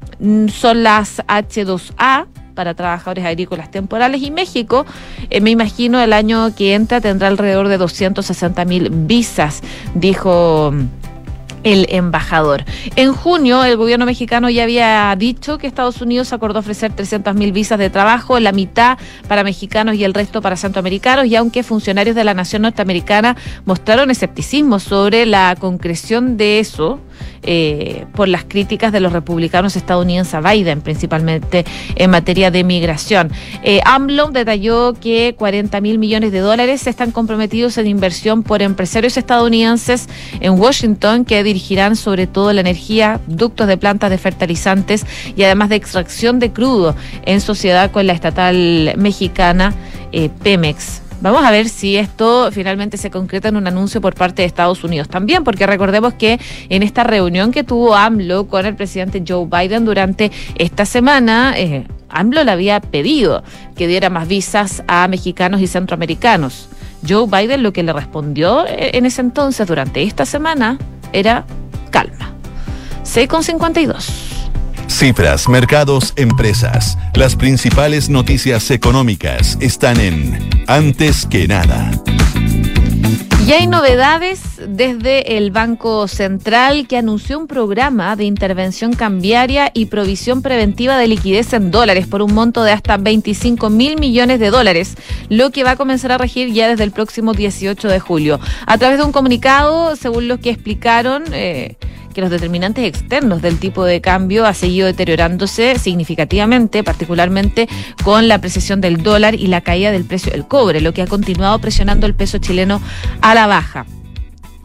son 0.51 0.83
las 0.83 1.21
H2A 1.27 2.25
para 2.55 2.73
trabajadores 2.73 3.25
agrícolas 3.25 3.69
temporales 3.69 4.21
y 4.21 4.31
México, 4.31 4.85
me 5.41 5.51
imagino, 5.51 5.99
el 5.99 6.13
año 6.13 6.55
que 6.55 6.73
entra 6.73 7.01
tendrá 7.01 7.27
alrededor 7.27 7.67
de 7.67 7.77
260 7.77 8.63
mil 8.63 8.89
visas, 8.89 9.61
dijo 9.93 10.73
el 11.65 11.87
embajador. 11.89 12.63
En 12.95 13.11
junio, 13.11 13.65
el 13.65 13.75
gobierno 13.75 14.05
mexicano 14.05 14.49
ya 14.49 14.63
había 14.63 15.13
dicho 15.17 15.57
que 15.57 15.67
Estados 15.67 15.99
Unidos 15.99 16.31
acordó 16.31 16.59
ofrecer 16.59 16.95
300.000 16.95 17.51
visas 17.51 17.79
de 17.79 17.89
trabajo, 17.89 18.39
la 18.39 18.53
mitad 18.53 18.97
para 19.27 19.43
mexicanos 19.43 19.95
y 19.95 20.03
el 20.05 20.13
resto 20.13 20.41
para 20.41 20.55
centroamericanos, 20.55 21.25
y 21.25 21.35
aunque 21.35 21.63
funcionarios 21.63 22.15
de 22.15 22.23
la 22.23 22.33
nación 22.33 22.61
norteamericana 22.61 23.35
mostraron 23.65 24.11
escepticismo 24.11 24.79
sobre 24.79 25.25
la 25.25 25.57
concreción 25.59 26.37
de 26.37 26.59
eso, 26.59 26.99
eh, 27.43 28.05
por 28.13 28.27
las 28.27 28.43
críticas 28.43 28.91
de 28.91 28.99
los 28.99 29.13
republicanos 29.13 29.75
estadounidenses 29.75 30.33
a 30.33 30.41
Biden, 30.41 30.81
principalmente 30.81 31.65
en 31.95 32.09
materia 32.09 32.51
de 32.51 32.63
migración. 32.63 33.31
Eh, 33.63 33.81
AMLO 33.85 34.31
detalló 34.31 34.93
que 34.93 35.35
40 35.37 35.79
mil 35.81 35.97
millones 35.99 36.31
de 36.31 36.39
dólares 36.39 36.87
están 36.87 37.11
comprometidos 37.11 37.77
en 37.77 37.87
inversión 37.87 38.43
por 38.43 38.61
empresarios 38.61 39.17
estadounidenses 39.17 40.07
en 40.39 40.59
Washington 40.59 41.25
que 41.25 41.43
dirigirán 41.43 41.95
sobre 41.95 42.27
todo 42.27 42.51
la 42.53 42.61
energía, 42.61 43.19
ductos 43.27 43.67
de 43.67 43.77
plantas 43.77 44.09
de 44.09 44.17
fertilizantes 44.17 45.05
y 45.35 45.43
además 45.43 45.69
de 45.69 45.75
extracción 45.75 46.39
de 46.39 46.51
crudo 46.51 46.95
en 47.25 47.41
sociedad 47.41 47.91
con 47.91 48.07
la 48.07 48.13
estatal 48.13 48.93
mexicana 48.97 49.73
eh, 50.11 50.29
Pemex. 50.43 51.04
Vamos 51.25 51.43
a 51.43 51.49
ver 51.49 51.69
si 51.69 51.97
esto 51.97 52.51
finalmente 52.51 52.97
se 52.97 53.09
concreta 53.09 53.47
en 53.49 53.55
un 53.55 53.65
anuncio 53.65 53.99
por 53.99 54.13
parte 54.13 54.43
de 54.43 54.45
Estados 54.45 54.83
Unidos 54.83 55.09
también, 55.09 55.43
porque 55.43 55.65
recordemos 55.65 56.13
que 56.13 56.39
en 56.69 56.83
esta 56.83 57.03
reunión 57.03 57.51
que 57.51 57.63
tuvo 57.63 57.95
AMLO 57.95 58.45
con 58.45 58.63
el 58.67 58.75
presidente 58.75 59.23
Joe 59.27 59.47
Biden 59.47 59.85
durante 59.85 60.31
esta 60.53 60.85
semana, 60.85 61.55
eh, 61.57 61.87
AMLO 62.09 62.43
le 62.43 62.51
había 62.51 62.79
pedido 62.79 63.41
que 63.75 63.87
diera 63.87 64.11
más 64.11 64.27
visas 64.27 64.83
a 64.87 65.07
mexicanos 65.07 65.61
y 65.61 65.65
centroamericanos. 65.65 66.69
Joe 67.09 67.25
Biden 67.25 67.63
lo 67.63 67.73
que 67.73 67.81
le 67.81 67.91
respondió 67.91 68.67
eh, 68.67 68.91
en 68.93 69.07
ese 69.07 69.21
entonces, 69.21 69.65
durante 69.65 70.03
esta 70.03 70.27
semana, 70.27 70.77
era 71.11 71.43
calma. 71.89 72.35
6,52. 73.03 74.34
Cifras, 74.87 75.49
mercados, 75.49 76.13
empresas. 76.15 76.97
Las 77.15 77.35
principales 77.35 78.09
noticias 78.09 78.71
económicas 78.71 79.57
están 79.59 79.99
en 79.99 80.49
Antes 80.67 81.25
que 81.25 81.47
nada. 81.47 81.91
Y 83.45 83.51
hay 83.51 83.67
novedades 83.67 84.41
desde 84.67 85.37
el 85.37 85.51
Banco 85.51 86.07
Central 86.07 86.87
que 86.87 86.97
anunció 86.97 87.37
un 87.37 87.45
programa 87.45 88.15
de 88.15 88.23
intervención 88.23 88.93
cambiaria 88.93 89.69
y 89.71 89.85
provisión 89.85 90.41
preventiva 90.41 90.97
de 90.97 91.07
liquidez 91.07 91.53
en 91.53 91.69
dólares 91.69 92.07
por 92.07 92.23
un 92.23 92.33
monto 92.33 92.63
de 92.63 92.71
hasta 92.71 92.97
25 92.97 93.69
mil 93.69 93.99
millones 93.99 94.39
de 94.39 94.49
dólares, 94.49 94.95
lo 95.29 95.51
que 95.51 95.63
va 95.63 95.71
a 95.71 95.75
comenzar 95.75 96.11
a 96.11 96.17
regir 96.17 96.53
ya 96.53 96.67
desde 96.67 96.85
el 96.85 96.91
próximo 96.91 97.33
18 97.33 97.87
de 97.87 97.99
julio. 97.99 98.39
A 98.65 98.79
través 98.79 98.97
de 98.97 99.03
un 99.03 99.11
comunicado, 99.11 99.95
según 99.95 100.27
lo 100.27 100.39
que 100.39 100.49
explicaron, 100.49 101.25
eh, 101.31 101.75
que 102.15 102.21
los 102.21 102.29
determinantes 102.31 102.85
externos 102.85 103.41
del 103.41 103.59
tipo 103.59 103.83
de 103.83 103.99
cambio 103.99 104.45
ha 104.45 104.53
seguido 104.53 104.87
deteriorándose 104.87 105.77
significativamente, 105.77 106.81
particularmente 106.81 107.67
con 108.05 108.29
la 108.29 108.35
apreciación 108.35 108.79
del 108.79 109.03
dólar 109.03 109.35
y 109.35 109.47
la 109.47 109.59
caída 109.59 109.91
del 109.91 110.05
precio 110.05 110.31
del 110.31 110.47
cobre, 110.47 110.79
lo 110.79 110.93
que 110.93 111.01
ha 111.01 111.07
continuado 111.07 111.59
presionando 111.59 112.07
el 112.07 112.15
peso 112.15 112.37
chileno 112.37 112.81
a 113.21 113.35
la 113.35 113.47
baja. 113.47 113.85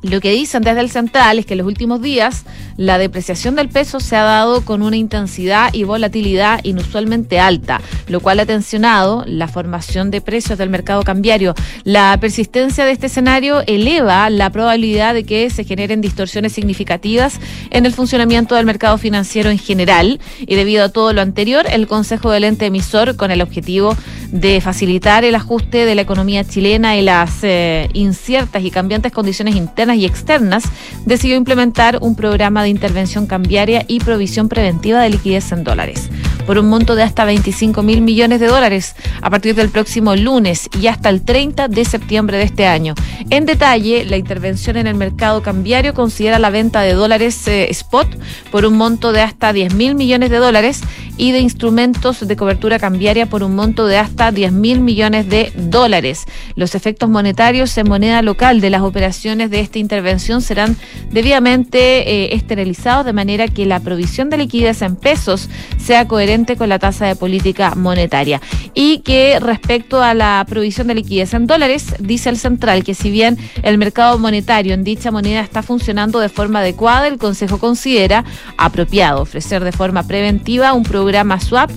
Lo 0.02 0.20
que 0.20 0.32
dicen 0.32 0.62
desde 0.62 0.80
el 0.80 0.90
central 0.90 1.38
es 1.38 1.46
que 1.46 1.54
en 1.54 1.58
los 1.58 1.66
últimos 1.66 2.00
días 2.00 2.44
la 2.76 2.96
depreciación 2.96 3.56
del 3.56 3.68
peso 3.68 4.00
se 4.00 4.16
ha 4.16 4.22
dado 4.22 4.64
con 4.64 4.82
una 4.82 4.96
intensidad 4.96 5.74
y 5.74 5.84
volatilidad 5.84 6.60
inusualmente 6.64 7.38
alta, 7.38 7.82
lo 8.08 8.20
cual 8.20 8.40
ha 8.40 8.46
tensionado 8.46 9.24
la 9.26 9.48
formación 9.48 10.10
de 10.10 10.22
precios 10.22 10.58
del 10.58 10.70
mercado 10.70 11.02
cambiario. 11.02 11.54
La 11.84 12.16
persistencia 12.18 12.86
de 12.86 12.92
este 12.92 13.06
escenario 13.06 13.62
eleva 13.66 14.30
la 14.30 14.50
probabilidad 14.50 15.12
de 15.12 15.24
que 15.24 15.50
se 15.50 15.64
generen 15.64 16.00
distorsiones 16.00 16.52
significativas 16.52 17.38
en 17.70 17.84
el 17.84 17.92
funcionamiento 17.92 18.54
del 18.54 18.64
mercado 18.64 18.96
financiero 18.96 19.50
en 19.50 19.58
general 19.58 20.20
y 20.40 20.54
debido 20.54 20.84
a 20.84 20.88
todo 20.88 21.12
lo 21.12 21.20
anterior, 21.20 21.66
el 21.70 21.86
Consejo 21.86 22.30
del 22.30 22.44
ente 22.44 22.66
emisor, 22.66 23.16
con 23.16 23.30
el 23.30 23.42
objetivo 23.42 23.96
de 24.30 24.60
facilitar 24.60 25.24
el 25.24 25.34
ajuste 25.34 25.84
de 25.84 25.94
la 25.94 26.02
economía 26.02 26.44
chilena 26.44 26.96
y 26.96 27.02
las 27.02 27.42
eh, 27.42 27.88
inciertas 27.92 28.62
y 28.62 28.70
cambiantes 28.70 29.12
condiciones 29.12 29.56
internas, 29.56 29.89
y 29.94 30.04
externas, 30.04 30.64
decidió 31.06 31.36
implementar 31.36 31.98
un 32.00 32.14
programa 32.14 32.62
de 32.62 32.68
intervención 32.68 33.26
cambiaria 33.26 33.84
y 33.88 34.00
provisión 34.00 34.48
preventiva 34.48 35.02
de 35.02 35.10
liquidez 35.10 35.52
en 35.52 35.64
dólares 35.64 36.10
por 36.50 36.58
un 36.58 36.68
monto 36.68 36.96
de 36.96 37.04
hasta 37.04 37.24
25 37.24 37.84
mil 37.84 38.00
millones 38.00 38.40
de 38.40 38.48
dólares 38.48 38.96
a 39.22 39.30
partir 39.30 39.54
del 39.54 39.68
próximo 39.68 40.16
lunes 40.16 40.68
y 40.80 40.88
hasta 40.88 41.08
el 41.08 41.22
30 41.22 41.68
de 41.68 41.84
septiembre 41.84 42.38
de 42.38 42.42
este 42.42 42.66
año. 42.66 42.96
En 43.30 43.46
detalle, 43.46 44.04
la 44.04 44.16
intervención 44.16 44.76
en 44.76 44.88
el 44.88 44.96
mercado 44.96 45.44
cambiario 45.44 45.94
considera 45.94 46.40
la 46.40 46.50
venta 46.50 46.80
de 46.80 46.94
dólares 46.94 47.46
eh, 47.46 47.70
spot 47.70 48.08
por 48.50 48.66
un 48.66 48.76
monto 48.76 49.12
de 49.12 49.20
hasta 49.20 49.52
10 49.52 49.74
mil 49.74 49.94
millones 49.94 50.28
de 50.28 50.38
dólares 50.38 50.80
y 51.16 51.30
de 51.30 51.38
instrumentos 51.38 52.26
de 52.26 52.34
cobertura 52.34 52.80
cambiaria 52.80 53.26
por 53.26 53.44
un 53.44 53.54
monto 53.54 53.86
de 53.86 53.98
hasta 53.98 54.32
10 54.32 54.50
mil 54.52 54.80
millones 54.80 55.28
de 55.28 55.52
dólares. 55.54 56.24
Los 56.56 56.74
efectos 56.74 57.08
monetarios 57.08 57.76
en 57.78 57.88
moneda 57.88 58.22
local 58.22 58.60
de 58.60 58.70
las 58.70 58.82
operaciones 58.82 59.50
de 59.50 59.60
esta 59.60 59.78
intervención 59.78 60.42
serán 60.42 60.76
debidamente 61.12 61.78
eh, 62.10 62.34
esterilizados 62.34 63.06
de 63.06 63.12
manera 63.12 63.46
que 63.46 63.66
la 63.66 63.78
provisión 63.78 64.30
de 64.30 64.38
liquidez 64.38 64.82
en 64.82 64.96
pesos 64.96 65.48
sea 65.78 66.08
coherente 66.08 66.39
con 66.56 66.68
la 66.68 66.78
tasa 66.78 67.06
de 67.06 67.16
política 67.16 67.74
monetaria. 67.74 68.40
Y 68.74 68.98
que 68.98 69.38
respecto 69.40 70.02
a 70.02 70.14
la 70.14 70.44
provisión 70.48 70.86
de 70.86 70.94
liquidez 70.94 71.34
en 71.34 71.46
dólares, 71.46 71.94
dice 71.98 72.30
el 72.30 72.36
central 72.36 72.84
que 72.84 72.94
si 72.94 73.10
bien 73.10 73.38
el 73.62 73.78
mercado 73.78 74.18
monetario 74.18 74.74
en 74.74 74.84
dicha 74.84 75.10
moneda 75.10 75.40
está 75.40 75.62
funcionando 75.62 76.20
de 76.20 76.28
forma 76.28 76.60
adecuada, 76.60 77.06
el 77.08 77.18
Consejo 77.18 77.58
considera 77.58 78.24
apropiado 78.56 79.22
ofrecer 79.22 79.64
de 79.64 79.72
forma 79.72 80.02
preventiva 80.04 80.72
un 80.72 80.82
programa 80.82 81.40
swap 81.40 81.70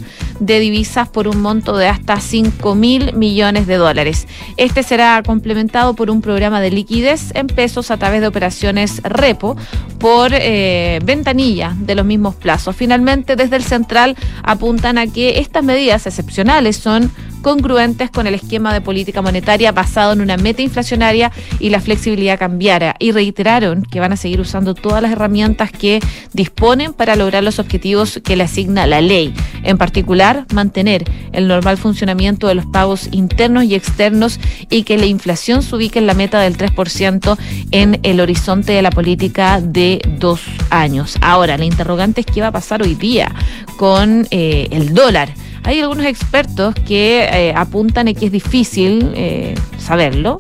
de 0.46 0.60
divisas 0.60 1.08
por 1.08 1.28
un 1.28 1.42
monto 1.42 1.78
de 1.78 1.88
hasta 1.88 2.20
5 2.20 2.76
mil 2.76 3.14
millones 3.14 3.66
de 3.66 3.76
dólares. 3.76 4.28
Este 4.58 4.84
será 4.84 5.22
complementado 5.24 5.94
por 5.94 6.10
un 6.10 6.22
programa 6.22 6.60
de 6.60 6.72
liquidez 6.72 7.32
en 7.34 7.48
pesos 7.48 7.92
a 7.92 7.98
través 7.98 8.22
de 8.22 8.28
operaciones 8.28 9.02
repo 9.04 9.56
por 10.00 10.32
eh, 10.34 11.00
ventanilla 11.06 11.74
de 11.78 11.96
los 11.96 12.06
mismos 12.06 12.36
plazos. 12.36 12.76
Finalmente, 12.76 13.36
desde 13.36 13.56
el 13.56 13.64
central 13.64 14.18
apuntan 14.44 14.98
a 14.98 15.08
que 15.08 15.40
estas 15.40 15.64
medidas 15.64 16.06
excepcionales 16.06 16.76
son 16.76 17.12
congruentes 17.44 18.10
con 18.10 18.26
el 18.26 18.34
esquema 18.34 18.74
de 18.74 18.82
política 18.82 19.22
monetaria 19.22 19.72
basado 19.72 20.14
en 20.14 20.22
una 20.22 20.38
meta 20.38 20.64
inflacionaria 20.64 21.32
y 21.60 21.70
la 21.70 21.80
flexibilidad 21.80 22.40
cambiaria. 22.40 22.96
Y 22.98 23.12
reiteraron 23.12 23.84
que 23.84 24.00
van 24.00 24.14
a 24.14 24.18
seguir 24.18 24.40
usando 24.40 24.74
todas 24.74 25.04
las 25.04 25.12
herramientas 25.12 25.72
que 25.72 26.00
disponen 26.34 26.94
para 26.94 27.16
lograr 27.16 27.44
los 27.44 27.60
objetivos 27.60 28.20
que 28.24 28.36
le 28.36 28.46
asigna 28.46 28.88
la 28.88 29.02
ley. 29.02 29.36
En 29.62 29.78
particular, 29.78 30.46
mantener 30.54 31.04
el 31.34 31.48
normal 31.48 31.78
funcionamiento 31.78 32.48
de 32.48 32.56
los 32.56 32.66
pagos 32.66 33.10
internos 33.12 33.66
y 33.66 33.76
externos 33.76 34.40
y 34.70 34.84
que 34.84 34.98
la 34.98 35.06
inflación 35.06 35.62
se 35.62 35.76
ubique 35.76 36.00
en 36.00 36.08
la 36.08 36.14
meta 36.14 36.40
del 36.40 36.58
3% 36.58 37.38
en 37.72 38.00
el 38.04 38.22
horizonte 38.22 38.72
de 38.72 38.82
la 38.82 38.90
política 38.90 39.62
de 39.62 40.02
dos 40.18 40.42
años. 40.70 41.18
Ahora, 41.22 41.58
la 41.58 41.66
interrogante 41.66 42.22
es 42.22 42.26
qué 42.26 42.42
va 42.42 42.48
a 42.48 42.52
pasar 42.52 42.82
hoy 42.82 42.96
día 42.96 43.34
con 43.78 44.28
eh, 44.32 44.70
el 44.72 44.94
dólar. 44.94 45.30
Hay 45.64 45.80
algunos 45.80 46.06
expertos 46.06 46.76
que 46.86 47.24
eh, 47.24 47.54
apuntan 47.56 48.08
a 48.08 48.14
que 48.14 48.26
es 48.26 48.32
difícil 48.32 49.12
eh, 49.16 49.56
saberlo. 49.78 50.38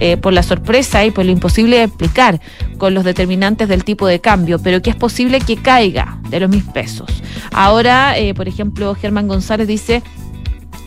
Eh, 0.00 0.16
por 0.16 0.32
la 0.32 0.42
sorpresa 0.42 1.04
y 1.04 1.12
por 1.12 1.24
lo 1.24 1.30
imposible 1.30 1.76
de 1.76 1.84
explicar 1.84 2.40
con 2.78 2.94
los 2.94 3.04
determinantes 3.04 3.68
del 3.68 3.84
tipo 3.84 4.08
de 4.08 4.20
cambio, 4.20 4.58
pero 4.58 4.82
que 4.82 4.90
es 4.90 4.96
posible 4.96 5.38
que 5.38 5.54
caiga 5.56 6.18
de 6.30 6.40
los 6.40 6.50
mil 6.50 6.64
pesos. 6.64 7.22
Ahora, 7.52 8.16
por 8.34 8.48
ejemplo, 8.48 8.96
Germán 8.96 9.28
González 9.28 9.68
dice 9.68 10.02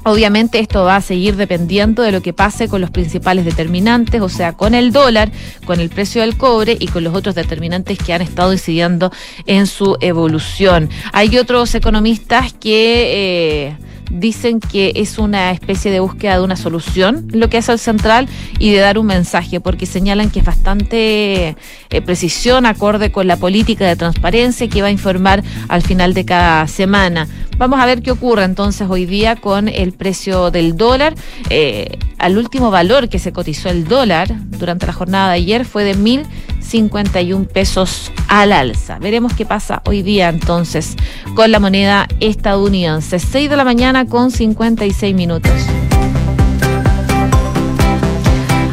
Obviamente 0.08 0.60
esto 0.60 0.86
va 0.86 0.96
a 0.96 1.02
seguir 1.02 1.36
dependiendo 1.36 2.02
de 2.02 2.14
lo 2.14 2.22
que 2.22 2.32
pase 2.32 2.70
con 2.70 2.80
los 2.80 2.92
principales 2.92 3.44
determinantes, 3.44 4.22
o 4.22 4.30
sea, 4.30 4.54
con 4.54 4.74
el 4.74 4.94
dólar, 4.94 5.34
con 5.66 5.82
el 5.82 5.90
precio 5.90 6.22
del 6.22 6.38
cobre 6.38 6.78
y 6.80 6.88
con 6.88 7.04
los 7.04 7.14
otros 7.14 7.36
determinantes 7.36 7.98
que 7.98 8.14
han 8.14 8.22
estado 8.22 8.54
incidiendo 8.54 9.12
en 9.48 9.68
su 9.68 9.98
evolución. 10.00 10.90
Hay 11.12 11.38
otros 11.38 11.76
economistas 11.76 12.54
que... 12.54 13.68
Eh, 13.68 13.88
dicen 14.10 14.62
que 14.62 14.94
es 14.96 15.18
una 15.18 15.52
especie 15.52 15.92
de 15.92 16.00
búsqueda 16.00 16.38
de 16.38 16.44
una 16.44 16.56
solución 16.56 17.28
lo 17.34 17.50
que 17.50 17.58
hace 17.58 17.74
el 17.74 17.80
central 17.80 18.28
y 18.60 18.72
de 18.72 18.80
dar 18.80 18.98
un 18.98 19.06
mensaje, 19.06 19.60
porque 19.60 19.86
señalan 19.86 20.30
que 20.30 20.40
es 20.40 20.46
bastante 20.46 21.56
eh, 21.90 22.02
precisión, 22.02 22.66
acorde 22.66 23.12
con 23.12 23.28
la 23.28 23.38
política 23.38 23.86
de 23.86 23.96
transparencia 23.96 24.68
que 24.70 24.82
va 24.82 24.88
a 24.88 24.92
informar 24.92 25.44
al 25.68 25.82
final 25.82 26.14
de 26.14 26.26
cada 26.26 26.68
semana. 26.68 27.28
Vamos 27.58 27.80
a 27.80 27.88
ver 27.88 28.04
qué 28.04 28.12
ocurre 28.12 28.44
entonces 28.44 28.88
hoy 28.88 29.08
día 29.08 29.36
con 29.36 29.68
el 29.68 29.92
precio 29.94 30.52
del 30.52 30.78
dólar. 30.78 31.16
Eh, 31.50 31.98
al 32.20 32.38
último 32.38 32.70
valor 32.70 33.10
que 33.10 33.18
se 33.18 33.34
cotizó 33.34 33.70
el 33.70 33.88
dólar 33.88 34.28
durante 34.60 34.86
la 34.86 34.94
jornada 34.94 35.30
de 35.30 35.38
ayer 35.38 35.66
fue 35.66 35.84
de 35.84 35.96
1.051 35.98 37.48
pesos 37.48 38.12
al 38.28 38.52
alza. 38.52 39.00
Veremos 39.00 39.34
qué 39.34 39.46
pasa 39.46 39.82
hoy 39.86 40.04
día 40.04 40.30
entonces 40.30 40.96
con 41.36 41.52
la 41.52 41.60
moneda 41.60 42.08
estadounidense. 42.20 43.18
6 43.18 43.50
de 43.50 43.58
la 43.58 43.64
mañana 43.64 44.06
con 44.06 44.30
56 44.30 45.16
minutos. 45.16 45.52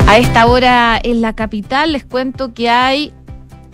A 0.07 0.19
esta 0.19 0.47
hora 0.47 1.01
en 1.03 1.23
la 1.23 1.33
capital 1.33 1.93
les 1.93 2.05
cuento 2.05 2.53
que 2.53 2.69
hay 2.69 3.15